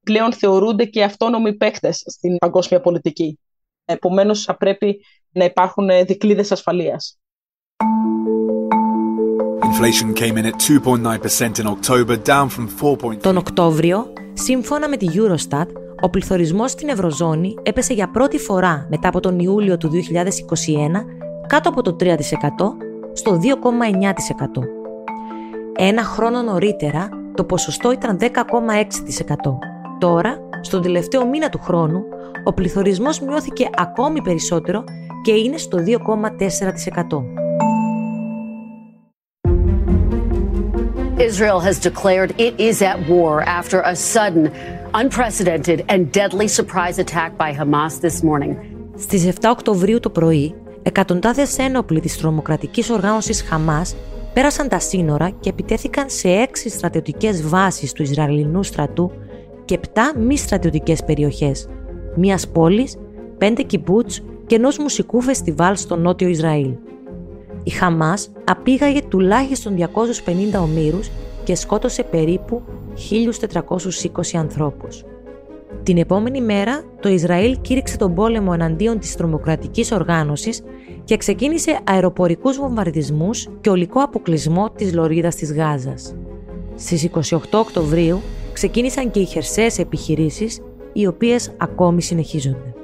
πλέον 0.05 0.33
θεωρούνται 0.33 0.85
και 0.85 1.03
αυτόνομοι 1.03 1.57
παίκτες 1.57 2.03
στην 2.07 2.37
παγκόσμια 2.37 2.81
πολιτική. 2.81 3.39
Επομένως, 3.85 4.43
θα 4.43 4.57
πρέπει 4.57 5.05
να 5.33 5.45
υπάρχουν 5.45 5.89
δικλείδες 6.07 6.53
ασφαλείας. 6.53 7.17
Inflation 9.63 10.13
came 10.21 10.37
in 10.37 10.45
at 10.45 10.59
2.9% 10.59 11.59
in 11.59 11.67
October, 11.67 12.17
down 12.17 12.49
from 12.49 12.69
4. 12.69 13.17
Τον 13.21 13.37
Οκτώβριο, 13.37 14.13
σύμφωνα 14.33 14.89
με 14.89 14.97
τη 14.97 15.07
Eurostat, 15.15 15.67
ο 16.05 16.09
πληθωρισμός 16.11 16.71
στην 16.71 16.89
Ευρωζώνη 16.89 17.55
έπεσε 17.63 17.93
για 17.93 18.09
πρώτη 18.09 18.39
φορά 18.39 18.87
μετά 18.91 19.09
από 19.09 19.21
τον 19.21 19.39
Ιούλιο 19.39 19.77
του 19.77 19.91
2021 19.91 19.95
κάτω 21.47 21.69
από 21.69 21.83
το 21.83 21.97
3% 22.01 22.07
στο 23.13 23.41
2,9%. 23.43 24.63
Ένα 25.77 26.03
χρόνο 26.03 26.43
νωρίτερα 26.43 27.09
το 27.35 27.45
ποσοστό 27.45 27.93
ήταν 27.93 28.19
10,6%. 28.21 28.29
Τώρα, 29.99 30.49
στον 30.61 30.83
τελευταίο 30.83 31.27
μήνα 31.27 31.49
του 31.49 31.59
χρόνου, 31.59 32.03
ο 32.45 32.53
πληθωρισμός 32.53 33.21
μειώθηκε 33.21 33.69
ακόμη 33.75 34.23
περισσότερο 34.23 34.85
και 35.25 35.33
είναι 35.33 35.57
στο 35.57 35.79
2,4%. 35.79 37.23
Israel 41.29 41.61
has 41.61 41.79
declared 41.79 42.31
it 42.47 42.55
is 42.59 42.83
at 42.83 42.99
war 43.09 43.43
after 43.59 43.81
a 43.93 43.95
sudden, 43.95 44.51
unprecedented 44.95 45.85
and 45.89 46.13
deadly 46.13 46.49
surprise 46.49 46.99
attack 46.99 47.31
by 47.39 47.51
Hamas 47.59 48.01
this 48.01 48.23
morning. 48.23 48.57
Στις 48.97 49.27
7 49.27 49.51
Οκτωβρίου 49.51 50.01
το 50.01 50.11
πρωί, 50.11 50.55
εκατοντάδες 50.83 51.59
ένοπλοι 51.59 52.01
της 52.01 52.19
τρομοκρατικής 52.19 52.91
οργάνωσης 52.91 53.43
Χαμάς 53.43 53.97
πέρασαν 54.35 54.69
τα 54.69 54.79
σύνορα 54.79 55.31
και 55.41 55.49
επιτέθηκαν 55.49 56.11
σε 56.11 56.29
έξι 56.29 56.69
στρατιωτικές 56.69 57.49
βάσεις 57.49 57.93
του 57.93 58.03
Ισραηλινού 58.03 58.63
στρατού 58.63 59.13
και 59.65 59.79
7 59.95 60.01
μη 60.19 60.37
στρατιωτικές 60.37 61.05
περιοχές, 61.05 61.69
μίας 62.17 62.49
πόλης, 62.49 62.97
πέντε 63.39 63.63
κιμπούτς 63.63 64.23
και 64.47 64.55
ενός 64.55 64.79
μουσικού 64.79 65.21
φεστιβάλ 65.21 65.77
στο 65.77 65.97
νότιο 65.97 66.29
Ισραήλ. 66.29 66.75
Η 67.63 67.71
Χαμάς 67.71 68.33
απήγαγε 68.45 69.01
τουλάχιστον 69.09 69.75
250 69.75 70.61
ομήρους 70.61 71.11
και 71.45 71.55
σκότωσε 71.55 72.03
περίπου 72.03 72.63
1.420 73.51 74.39
ανθρώπους. 74.39 75.05
Την 75.83 75.99
επόμενη 75.99 76.41
μέρα, 76.41 76.83
το 77.01 77.09
Ισραήλ 77.09 77.59
κήρυξε 77.61 77.97
τον 77.97 78.15
πόλεμο 78.15 78.51
εναντίον 78.55 78.99
της 78.99 79.17
τρομοκρατικής 79.17 79.93
οργάνωσης 79.93 80.63
και 81.05 81.17
ξεκίνησε 81.17 81.79
αεροπορικούς 81.85 82.57
βομβαρδισμούς 82.57 83.49
και 83.61 83.71
ολικό 83.71 84.01
αποκλεισμό 84.01 84.71
της 84.71 84.95
λωρίδας 84.95 85.35
της 85.35 85.53
Γάζας. 85.53 86.15
Στις 86.75 87.03
28 87.03 87.59
Οκτωβρίου 87.59 88.21
ξεκίνησαν 88.53 89.11
και 89.11 89.21
οι 89.21 89.25
χερσαίες 89.25 89.79
επιχειρήσεις, 89.79 90.61
οι 90.93 91.07
οποίες 91.07 91.53
ακόμη 91.57 92.03
συνεχίζονται. 92.03 92.75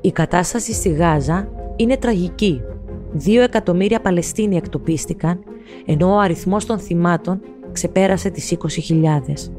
Η 0.00 0.10
κατάσταση 0.10 0.72
στη 0.72 0.88
Γάζα 0.88 1.48
είναι 1.76 1.96
τραγική. 1.96 2.60
Δύο 3.12 3.42
εκατομμύρια 3.42 4.00
Παλαιστίνοι 4.00 4.56
εκτοπίστηκαν, 4.56 5.38
ενώ 5.86 6.14
ο 6.14 6.18
αριθμός 6.18 6.66
των 6.66 6.78
θυμάτων 6.78 7.40
ξεπέρασε 7.72 8.30
τις 8.30 8.56
20.000. 8.88 9.50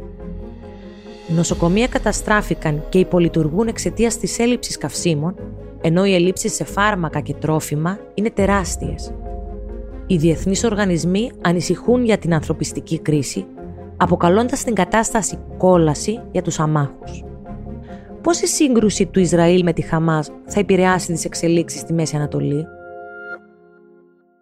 Νοσοκομεία 1.28 1.88
καταστράφηκαν 1.88 2.84
και 2.90 3.00
υπολειτουργούν 3.00 3.68
εξαιτίας 3.68 4.18
της 4.18 4.40
έλλειψης 4.40 4.78
καυσίμων, 4.78 5.36
ενώ 5.82 6.06
οι 6.06 6.14
ελλείψεις 6.14 6.54
σε 6.54 6.64
φάρμακα 6.64 7.20
και 7.20 7.34
τρόφιμα 7.34 8.00
είναι 8.14 8.30
τεράστιες. 8.30 9.14
Οι 10.08 10.18
διεθνείς 10.18 10.64
οργανισμοί 10.64 11.32
ανησυχούν 11.42 12.04
για 12.06 12.18
την 12.18 12.34
ανθρωπιστική 12.34 13.00
κρίση, 13.00 13.46
αποκαλώντας 13.98 14.64
την 14.64 14.74
κατάσταση 14.74 15.40
κόλαση 15.58 16.22
για 16.32 16.42
τους 16.42 16.60
αμάχους. 16.60 17.24
Πώς 18.22 18.42
η 18.42 18.48
σύγκρουση 18.48 19.06
του 19.06 19.20
Ισραήλ 19.20 19.64
με 19.64 19.74
τη 19.74 19.82
Χαμάς 19.82 20.32
θα 20.46 20.60
επηρεάσει 20.60 21.12
τις 21.12 21.26
εξελίξεις 21.26 21.80
στη 21.80 21.94
Μέση 21.94 22.16
Ανατολή; 22.16 22.66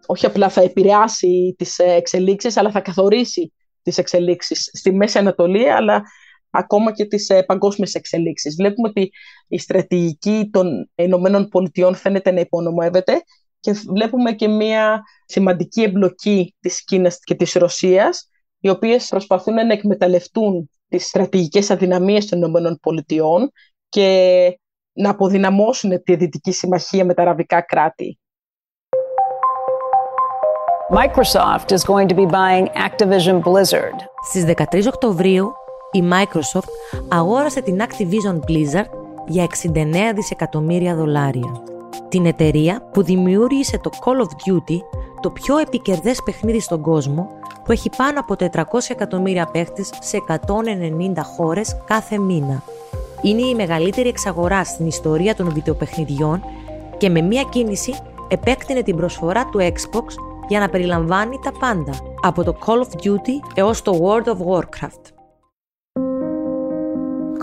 Όχι 0.06 0.26
απλά 0.26 0.48
θα 0.48 0.60
επηρεάσει 0.60 1.54
τις 1.58 1.78
εξελίξεις, 1.78 2.56
αλλά 2.56 2.70
θα 2.70 2.80
καθορίσει 2.80 3.52
τις 3.82 3.98
εξελίξεις 3.98 4.70
στη 4.72 4.92
Μέση 4.92 5.18
Ανατολή, 5.18 5.70
αλλά 5.70 6.02
ακόμα 6.50 6.92
και 6.92 7.04
τις 7.04 7.28
ε, 7.28 7.42
παγκόσμιες 7.42 7.94
εξελίξεις. 7.94 8.54
Βλέπουμε 8.54 8.88
ότι 8.88 9.10
η 9.48 9.58
στρατηγική 9.58 10.48
των 10.52 10.90
Ηνωμένων 10.94 11.48
Πολιτειών 11.48 11.94
φαίνεται 11.94 12.30
να 12.30 12.40
υπονομεύεται 12.40 13.22
και 13.60 13.72
βλέπουμε 13.72 14.32
και 14.32 14.48
μια 14.48 15.02
σημαντική 15.26 15.82
εμπλοκή 15.82 16.54
της 16.60 16.84
Κίνας 16.84 17.18
και 17.18 17.34
της 17.34 17.52
Ρωσίας, 17.52 18.30
οι 18.60 18.68
οποίες 18.68 19.08
προσπαθούν 19.08 19.54
να 19.54 19.72
εκμεταλλευτούν 19.72 20.70
τις 20.88 21.06
στρατηγικές 21.06 21.70
αδυναμίες 21.70 22.26
των 22.26 22.38
Ηνωμένων 22.38 22.78
Πολιτειών 22.82 23.50
και 23.88 24.58
να 24.92 25.10
αποδυναμώσουν 25.10 26.02
τη 26.02 26.14
Δυτική 26.16 26.52
Συμμαχία 26.52 27.04
με 27.04 27.14
τα 27.14 27.22
αραβικά 27.22 27.60
κράτη. 27.60 28.18
Microsoft 30.90 31.72
is 31.72 31.82
going 31.82 32.06
to 32.06 32.14
be 32.14 32.26
buying 32.26 32.68
Activision 32.74 33.42
Blizzard. 33.42 33.94
Στις 34.28 34.44
13 34.44 34.86
Οκτωβρίου, 34.86 35.52
η 35.92 36.02
Microsoft 36.10 36.68
αγόρασε 37.08 37.60
την 37.60 37.80
Activision 37.80 38.34
Blizzard 38.34 38.90
για 39.26 39.44
69 39.44 40.12
δισεκατομμύρια 40.14 40.94
δολάρια. 40.94 41.62
Την 42.08 42.26
εταιρεία 42.26 42.88
που 42.92 43.02
δημιούργησε 43.02 43.78
το 43.78 43.90
Call 44.04 44.20
of 44.20 44.50
Duty, 44.50 44.78
το 45.20 45.30
πιο 45.30 45.58
επικερδές 45.58 46.22
παιχνίδι 46.24 46.60
στον 46.60 46.80
κόσμο, 46.80 47.28
που 47.64 47.72
έχει 47.72 47.90
πάνω 47.96 48.20
από 48.20 48.34
400 48.38 48.62
εκατομμύρια 48.88 49.46
παίχτες 49.46 49.90
σε 50.00 50.18
190 50.28 51.22
χώρες 51.36 51.76
κάθε 51.84 52.18
μήνα. 52.18 52.62
Είναι 53.22 53.42
η 53.42 53.54
μεγαλύτερη 53.54 54.08
εξαγορά 54.08 54.64
στην 54.64 54.86
ιστορία 54.86 55.34
των 55.34 55.52
βιντεοπαιχνιδιών 55.52 56.42
και 56.96 57.08
με 57.08 57.20
μία 57.20 57.42
κίνηση 57.42 57.94
επέκτηνε 58.28 58.82
την 58.82 58.96
προσφορά 58.96 59.46
του 59.46 59.58
Xbox 59.58 60.04
για 60.48 60.60
να 60.60 60.68
περιλαμβάνει 60.68 61.38
τα 61.42 61.52
πάντα, 61.52 61.92
από 62.22 62.44
το 62.44 62.58
Call 62.66 62.78
of 62.78 63.06
Duty 63.06 63.54
έως 63.54 63.82
το 63.82 63.92
World 64.02 64.28
of 64.28 64.36
Warcraft. 64.46 65.14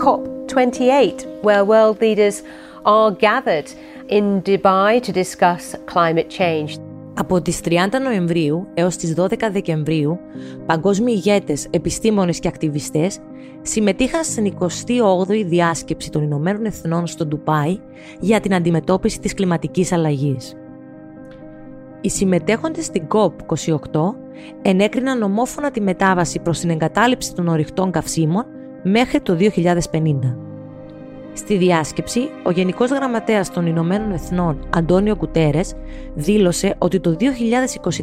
COP28, 0.04 1.16
where 1.42 1.64
world 1.64 2.00
leaders 2.00 2.42
are 2.84 3.10
gathered 3.26 3.68
in 4.08 4.42
Dubai 4.42 5.00
to 5.00 5.12
discuss 5.12 5.76
climate 5.92 6.28
change. 6.38 6.78
Από 7.16 7.42
τις 7.42 7.60
30 7.60 8.00
Νοεμβρίου 8.02 8.66
έως 8.74 8.96
τις 8.96 9.14
12 9.16 9.50
Δεκεμβρίου, 9.52 10.18
παγκόσμιοι 10.66 11.12
ηγέτες, 11.16 11.66
επιστήμονες 11.70 12.38
και 12.38 12.48
ακτιβιστές 12.48 13.18
συμμετείχαν 13.62 14.24
στην 14.24 14.54
28η 14.60 15.44
διάσκεψη 15.46 16.10
των 16.10 16.22
Ηνωμένων 16.22 16.64
Εθνών 16.64 17.06
στο 17.06 17.26
Ντουπάι 17.26 17.78
για 18.20 18.40
την 18.40 18.54
αντιμετώπιση 18.54 19.20
της 19.20 19.34
κλιματικής 19.34 19.92
αλλαγής. 19.92 20.56
Οι 22.04 22.10
συμμετέχοντες 22.10 22.84
στην 22.84 23.06
COP28 23.08 24.14
ενέκριναν 24.62 25.22
ομόφωνα 25.22 25.70
τη 25.70 25.80
μετάβαση 25.80 26.38
προς 26.40 26.58
την 26.58 26.70
εγκατάλειψη 26.70 27.34
των 27.34 27.48
ορυκτών 27.48 27.90
καυσίμων 27.90 28.44
μέχρι 28.82 29.20
το 29.20 29.36
2050. 29.40 29.50
Στη 31.32 31.56
διάσκεψη, 31.56 32.20
ο 32.44 32.50
Γενικός 32.50 32.90
Γραμματέας 32.90 33.50
των 33.50 33.66
Ηνωμένων 33.66 34.12
Εθνών, 34.12 34.68
Αντώνιο 34.76 35.16
Κουτέρες, 35.16 35.74
δήλωσε 36.14 36.74
ότι 36.78 37.00
το 37.00 37.16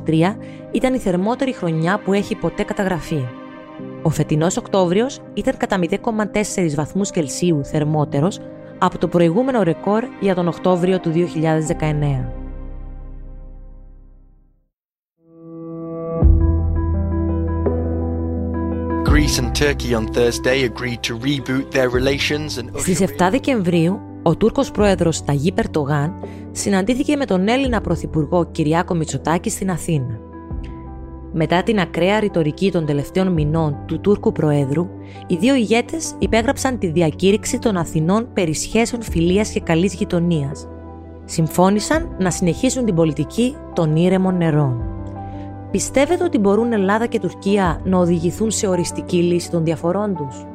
2023 0.07 0.37
ήταν 0.71 0.93
η 0.93 0.97
θερμότερη 0.97 1.53
χρονιά 1.53 1.99
που 2.03 2.13
έχει 2.13 2.35
ποτέ 2.35 2.63
καταγραφεί. 2.63 3.25
Ο 4.01 4.09
φετινός 4.09 4.57
Οκτώβριος 4.57 5.19
ήταν 5.33 5.57
κατά 5.57 5.77
0,4 5.77 6.75
βαθμούς 6.75 7.11
Κελσίου 7.11 7.65
θερμότερος 7.65 8.39
από 8.77 8.97
το 8.97 9.07
προηγούμενο 9.07 9.63
ρεκόρ 9.63 10.03
για 10.19 10.35
τον 10.35 10.47
Οκτώβριο 10.47 10.99
του 10.99 11.11
2019. 11.11 12.40
Στις 22.75 22.99
7 22.99 23.27
Δεκεμβρίου, 23.31 23.99
ο 24.23 24.35
Τούρκος 24.37 24.71
πρόεδρος 24.71 25.23
Ταγί 25.23 25.51
Περτογάν 25.51 26.13
συναντήθηκε 26.51 27.15
με 27.15 27.25
τον 27.25 27.47
Έλληνα 27.47 27.81
Πρωθυπουργό 27.81 28.45
Κυριάκο 28.51 28.95
Μητσοτάκη 28.95 29.49
στην 29.49 29.71
Αθήνα. 29.71 30.19
Μετά 31.33 31.63
την 31.63 31.79
ακραία 31.79 32.19
ρητορική 32.19 32.71
των 32.71 32.85
τελευταίων 32.85 33.33
μηνών 33.33 33.77
του 33.85 33.99
Τούρκου 33.99 34.31
Προέδρου, 34.31 34.87
οι 35.27 35.35
δύο 35.35 35.55
ηγέτες 35.55 36.13
υπέγραψαν 36.19 36.79
τη 36.79 36.87
διακήρυξη 36.87 37.59
των 37.59 37.77
Αθηνών 37.77 38.27
περί 38.33 38.53
σχέσεων 38.53 39.01
φιλίας 39.01 39.49
και 39.49 39.59
καλής 39.59 39.93
γειτονίας. 39.93 40.67
Συμφώνησαν 41.25 42.15
να 42.19 42.31
συνεχίσουν 42.31 42.85
την 42.85 42.95
πολιτική 42.95 43.55
των 43.73 43.95
ήρεμων 43.95 44.37
νερών. 44.37 44.91
Πιστεύετε 45.71 46.23
ότι 46.23 46.37
μπορούν 46.37 46.73
Ελλάδα 46.73 47.05
και 47.05 47.19
Τουρκία 47.19 47.81
να 47.85 47.97
οδηγηθούν 47.97 48.51
σε 48.51 48.67
οριστική 48.67 49.17
λύση 49.17 49.49
των 49.49 49.63
διαφορών 49.63 50.15
τους; 50.15 50.45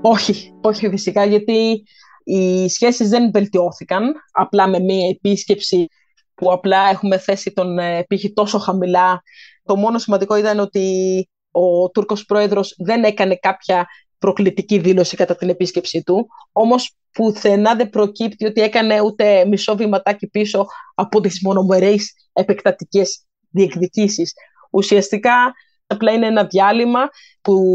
Όχι, 0.00 0.52
όχι 0.60 0.88
φυσικά, 0.88 1.24
γιατί 1.24 1.84
οι 2.24 2.68
σχέσεις 2.68 3.08
δεν 3.08 3.30
βελτιώθηκαν 3.32 4.12
απλά 4.32 4.68
με 4.68 4.78
μία 4.78 5.08
επίσκεψη 5.08 5.86
που 6.34 6.52
απλά 6.52 6.88
έχουμε 6.88 7.18
θέσει 7.18 7.52
τον 7.52 7.78
ε, 7.78 8.04
πύχη 8.08 8.32
τόσο 8.32 8.58
χαμηλά. 8.58 9.22
Το 9.64 9.76
μόνο 9.76 9.98
σημαντικό 9.98 10.36
ήταν 10.36 10.58
ότι 10.58 11.28
ο 11.50 11.90
Τούρκος 11.90 12.24
πρόεδρος 12.24 12.74
δεν 12.78 13.04
έκανε 13.04 13.36
κάποια 13.36 13.86
προκλητική 14.18 14.78
δήλωση 14.78 15.16
κατά 15.16 15.36
την 15.36 15.48
επίσκεψή 15.48 16.02
του, 16.02 16.26
όμως 16.52 16.94
πουθενά 17.12 17.74
δεν 17.74 17.90
προκύπτει 17.90 18.46
ότι 18.46 18.60
έκανε 18.60 19.00
ούτε 19.00 19.44
μισό 19.46 19.76
βηματάκι 19.76 20.26
πίσω 20.26 20.66
από 20.94 21.20
τις 21.20 21.40
μονομερείς 21.42 22.12
επεκτατικές 22.32 23.26
διεκδικήσεις. 23.56 24.32
Ουσιαστικά 24.70 25.52
απλά 25.86 26.12
είναι 26.12 26.26
ένα 26.26 26.44
διάλειμμα 26.44 27.08
που 27.42 27.72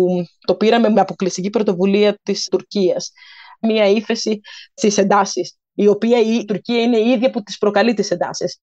το 0.47 0.55
πήραμε 0.55 0.89
με 0.89 1.01
αποκλειστική 1.01 1.49
πρωτοβουλία 1.49 2.17
της 2.23 2.47
Τουρκίας. 2.51 3.11
Μία 3.61 3.87
ύφεση 3.87 4.41
στις 4.73 4.97
εντάσεις, 4.97 5.57
η 5.73 5.87
οποία 5.87 6.19
η 6.19 6.45
Τουρκία 6.45 6.81
είναι 6.81 6.97
η 6.97 7.09
ίδια 7.09 7.29
που 7.29 7.43
τις 7.43 7.57
προκαλεί 7.57 7.93
τις 7.93 8.11
εντάσεις. 8.11 8.59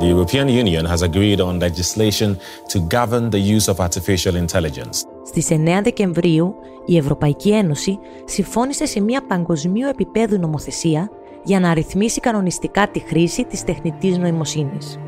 The 0.00 0.08
European 0.14 0.48
Union 0.62 0.84
has 0.92 1.02
agreed 1.02 1.40
on 1.40 1.54
legislation 1.60 2.30
to 2.72 2.78
govern 2.96 3.30
the 3.30 3.42
use 3.56 3.66
of 3.68 3.76
artificial 3.80 4.34
intelligence. 4.34 4.96
Στις 5.26 5.48
9 5.50 5.80
Δεκεμβρίου, 5.82 6.54
η 6.86 6.96
Ευρωπαϊκή 6.96 7.52
Ένωση 7.52 7.98
συμφώνησε 8.24 8.86
σε 8.86 9.00
μια 9.00 9.26
παγκοσμίου 9.26 9.88
επίπεδου 9.88 10.38
νομοθεσία 10.38 11.10
για 11.44 11.60
να 11.60 11.70
αριθμίσει 11.70 12.20
κανονιστικά 12.20 12.88
τη 12.88 12.98
χρήση 12.98 13.44
της 13.44 13.64
τεχνητής 13.64 14.18
νοημοσύνης. 14.18 14.98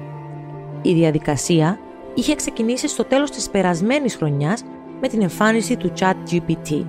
Η 0.82 0.92
διαδικασία, 0.92 1.78
είχε 2.14 2.34
ξεκινήσει 2.34 2.88
στο 2.88 3.04
τέλος 3.04 3.30
της 3.30 3.50
περασμένης 3.50 4.16
χρονιάς 4.16 4.62
με 5.00 5.08
την 5.08 5.22
εμφάνιση 5.22 5.76
του 5.76 5.92
ChatGPT. 5.98 6.84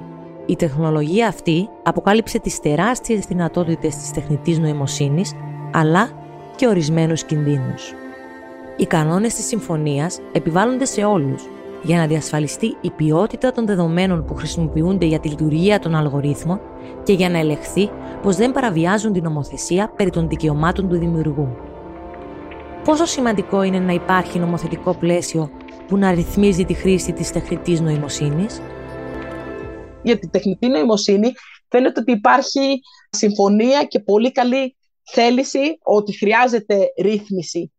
Η 0.45 0.55
τεχνολογία 0.55 1.27
αυτή 1.27 1.69
αποκάλυψε 1.83 2.39
τις 2.39 2.59
τεράστιες 2.59 3.25
δυνατότητες 3.25 3.95
της 3.95 4.11
τεχνητής 4.11 4.59
νοημοσύνης, 4.59 5.33
αλλά 5.73 6.09
και 6.55 6.67
ορισμένους 6.67 7.23
κινδύνους. 7.23 7.93
Οι 8.77 8.85
κανόνες 8.85 9.33
της 9.33 9.45
συμφωνίας 9.45 10.19
επιβάλλονται 10.31 10.85
σε 10.85 11.03
όλους 11.03 11.43
για 11.87 11.97
να 11.97 12.07
διασφαλιστεί 12.07 12.77
η 12.81 12.91
ποιότητα 12.91 13.51
των 13.51 13.65
δεδομένων 13.65 14.25
που 14.25 14.35
χρησιμοποιούνται 14.35 15.05
για 15.05 15.19
τη 15.19 15.29
λειτουργία 15.29 15.79
των 15.79 15.95
αλγορίθμων 15.95 16.59
και 17.03 17.13
για 17.13 17.29
να 17.29 17.37
ελεγχθεί 17.37 17.89
πως 18.21 18.35
δεν 18.35 18.51
παραβιάζουν 18.51 19.13
την 19.13 19.23
νομοθεσία 19.23 19.93
περί 19.95 20.09
των 20.09 20.27
δικαιωμάτων 20.27 20.89
του 20.89 20.97
δημιουργού. 20.97 21.55
Πόσο 22.83 23.05
σημαντικό 23.05 23.63
είναι 23.63 23.79
να 23.79 23.93
υπάρχει 23.93 24.39
νομοθετικό 24.39 24.93
πλαίσιο 24.93 25.51
που 25.87 25.97
να 25.97 26.11
ρυθμίζει 26.11 26.65
τη 26.65 26.73
χρήση 26.73 27.13
της 27.13 27.31
τεχνητής 27.31 27.81
νοημοσύνης; 27.81 28.61
Για 30.03 30.19
τη 30.19 30.29
τεχνητή 30.29 30.67
νοημοσύνη 30.67 31.31
φαίνεται 31.67 31.99
ότι 31.99 32.11
υπάρχει 32.11 32.79
συμφωνία 33.09 33.83
και 33.83 33.99
πολύ 33.99 34.31
καλή 34.31 34.75
θέληση 35.11 35.77
ότι 35.83 36.17
χρειάζεται 36.17 36.85
ρύθμιση. 37.01 37.71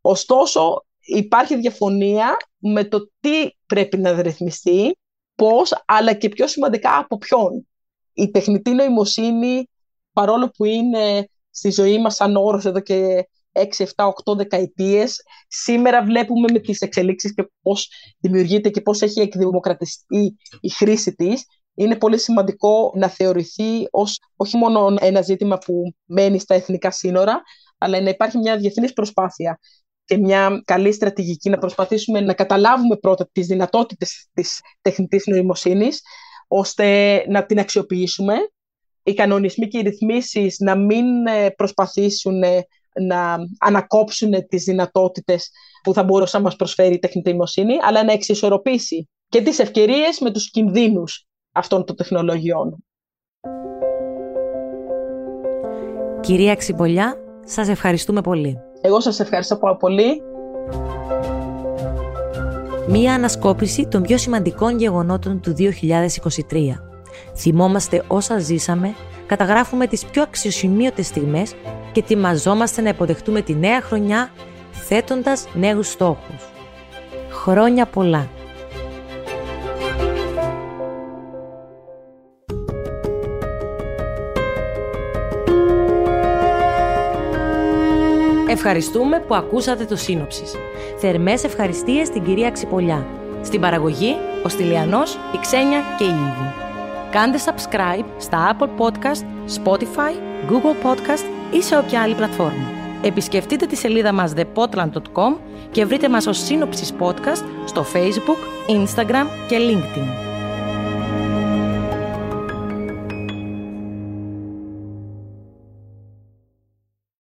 Ωστόσο, 0.00 0.84
υπάρχει 1.02 1.56
διαφωνία 1.56 2.36
με 2.58 2.84
το 2.84 3.10
τι 3.20 3.50
πρέπει 3.66 3.98
να 3.98 4.22
ρυθμιστεί, 4.22 4.96
πώς, 5.34 5.82
αλλά 5.86 6.12
και 6.12 6.28
πιο 6.28 6.46
σημαντικά 6.46 6.96
από 6.98 7.18
ποιον. 7.18 7.66
Η 8.12 8.30
τεχνητή 8.30 8.70
νοημοσύνη, 8.70 9.68
παρόλο 10.12 10.48
που 10.48 10.64
είναι 10.64 11.28
στη 11.50 11.70
ζωή 11.70 12.00
μας 12.00 12.14
σαν 12.14 12.36
όρος 12.36 12.64
εδώ 12.64 12.80
και 12.80 13.28
6, 13.52 13.84
7, 13.96 14.06
8 14.24 14.36
δεκαετίες, 14.36 15.22
σήμερα 15.48 16.04
βλέπουμε 16.04 16.52
με 16.52 16.58
τις 16.58 16.80
εξελίξεις 16.80 17.34
και 17.34 17.50
πώς 17.62 17.88
δημιουργείται 18.18 18.70
και 18.70 18.80
πώς 18.80 19.02
έχει 19.02 19.20
εκδημοκρατιστεί 19.20 20.36
η 20.60 20.68
χρήση 20.68 21.14
της, 21.14 21.44
είναι 21.74 21.96
πολύ 21.96 22.18
σημαντικό 22.18 22.92
να 22.96 23.08
θεωρηθεί 23.08 23.86
ως 23.90 24.20
όχι 24.36 24.56
μόνο 24.56 24.96
ένα 25.00 25.22
ζήτημα 25.22 25.58
που 25.58 25.94
μένει 26.04 26.38
στα 26.38 26.54
εθνικά 26.54 26.90
σύνορα, 26.90 27.42
αλλά 27.78 28.00
να 28.00 28.08
υπάρχει 28.08 28.38
μια 28.38 28.56
διεθνής 28.56 28.92
προσπάθεια 28.92 29.58
και 30.12 30.18
μια 30.18 30.62
καλή 30.64 30.92
στρατηγική 30.92 31.50
να 31.50 31.58
προσπαθήσουμε 31.58 32.20
να 32.20 32.34
καταλάβουμε 32.34 32.96
πρώτα 32.96 33.28
τις 33.32 33.46
δυνατότητες 33.46 34.28
της 34.34 34.60
τεχνητής 34.82 35.26
νοημοσύνης, 35.26 36.00
ώστε 36.48 37.16
να 37.28 37.46
την 37.46 37.58
αξιοποιήσουμε. 37.58 38.34
Οι 39.02 39.14
κανονισμοί 39.14 39.68
και 39.68 39.78
οι 39.78 39.82
ρυθμίσεις 39.82 40.56
να 40.58 40.76
μην 40.76 41.26
ε, 41.26 41.50
προσπαθήσουν 41.50 42.42
ε, 42.42 42.66
να 43.00 43.36
ανακόψουν 43.58 44.46
τις 44.48 44.64
δυνατότητες 44.64 45.50
που 45.82 45.92
θα 45.92 46.02
μπορούσε 46.02 46.36
να 46.36 46.42
μας 46.42 46.56
προσφέρει 46.56 46.94
η 46.94 46.98
τεχνητή 46.98 47.28
νοημοσύνη, 47.30 47.74
αλλά 47.82 48.04
να 48.04 48.12
εξισορροπήσει 48.12 49.08
και 49.28 49.42
τις 49.42 49.58
ευκαιρίες 49.58 50.20
με 50.20 50.30
τους 50.30 50.50
κινδύνους 50.50 51.26
αυτών 51.52 51.84
των 51.84 51.96
τεχνολογιών. 51.96 52.84
Κυρία 56.20 56.54
Ξυμπολιά, 56.54 57.16
σας 57.44 57.68
ευχαριστούμε 57.68 58.20
πολύ. 58.20 58.71
Εγώ 58.84 59.00
σας 59.00 59.20
ευχαριστώ 59.20 59.56
πάρα 59.56 59.76
πολύ. 59.76 60.22
Μία 62.88 63.14
ανασκόπηση 63.14 63.86
των 63.86 64.02
πιο 64.02 64.18
σημαντικών 64.18 64.78
γεγονότων 64.78 65.40
του 65.40 65.54
2023. 66.50 66.82
Θυμόμαστε 67.36 68.04
όσα 68.06 68.38
ζήσαμε, 68.38 68.94
καταγράφουμε 69.26 69.86
τις 69.86 70.04
πιο 70.04 70.22
αξιοσημείωτες 70.22 71.06
στιγμές 71.06 71.54
και 71.92 72.00
ετοιμαζόμαστε 72.00 72.82
να 72.82 72.88
υποδεχτούμε 72.88 73.40
τη 73.42 73.54
νέα 73.54 73.80
χρονιά 73.80 74.30
θέτοντας 74.70 75.46
νέους 75.54 75.88
στόχους. 75.88 76.50
Χρόνια 77.30 77.86
πολλά! 77.86 78.28
Ευχαριστούμε 88.64 89.20
που 89.20 89.34
ακούσατε 89.34 89.84
το 89.84 89.96
σύνοψη. 89.96 90.42
Θερμές 90.98 91.44
ευχαριστίες 91.44 92.06
στην 92.06 92.24
κυρία 92.24 92.50
Ξυπολιά. 92.50 93.06
Στην 93.42 93.60
παραγωγή, 93.60 94.16
ο 94.44 94.48
Στυλιανός, 94.48 95.14
η 95.34 95.38
Ξένια 95.40 95.80
και 95.98 96.04
η 96.04 96.06
Ήβη. 96.06 96.52
Κάντε 97.10 97.38
subscribe 97.44 98.04
στα 98.18 98.56
Apple 98.56 98.68
Podcast, 98.78 99.24
Spotify, 99.62 100.14
Google 100.50 100.86
Podcast 100.86 101.54
ή 101.56 101.62
σε 101.62 101.76
όποια 101.76 102.02
άλλη 102.02 102.14
πλατφόρμα. 102.14 102.70
Επισκεφτείτε 103.02 103.66
τη 103.66 103.76
σελίδα 103.76 104.12
μας 104.12 104.32
thepotland.com 104.36 105.36
και 105.70 105.84
βρείτε 105.84 106.08
μας 106.08 106.26
ως 106.26 106.38
σύνοψης 106.38 106.92
podcast 107.00 107.44
στο 107.64 107.84
Facebook, 107.92 108.70
Instagram 108.70 109.26
και 109.48 109.56
LinkedIn. 109.58 110.31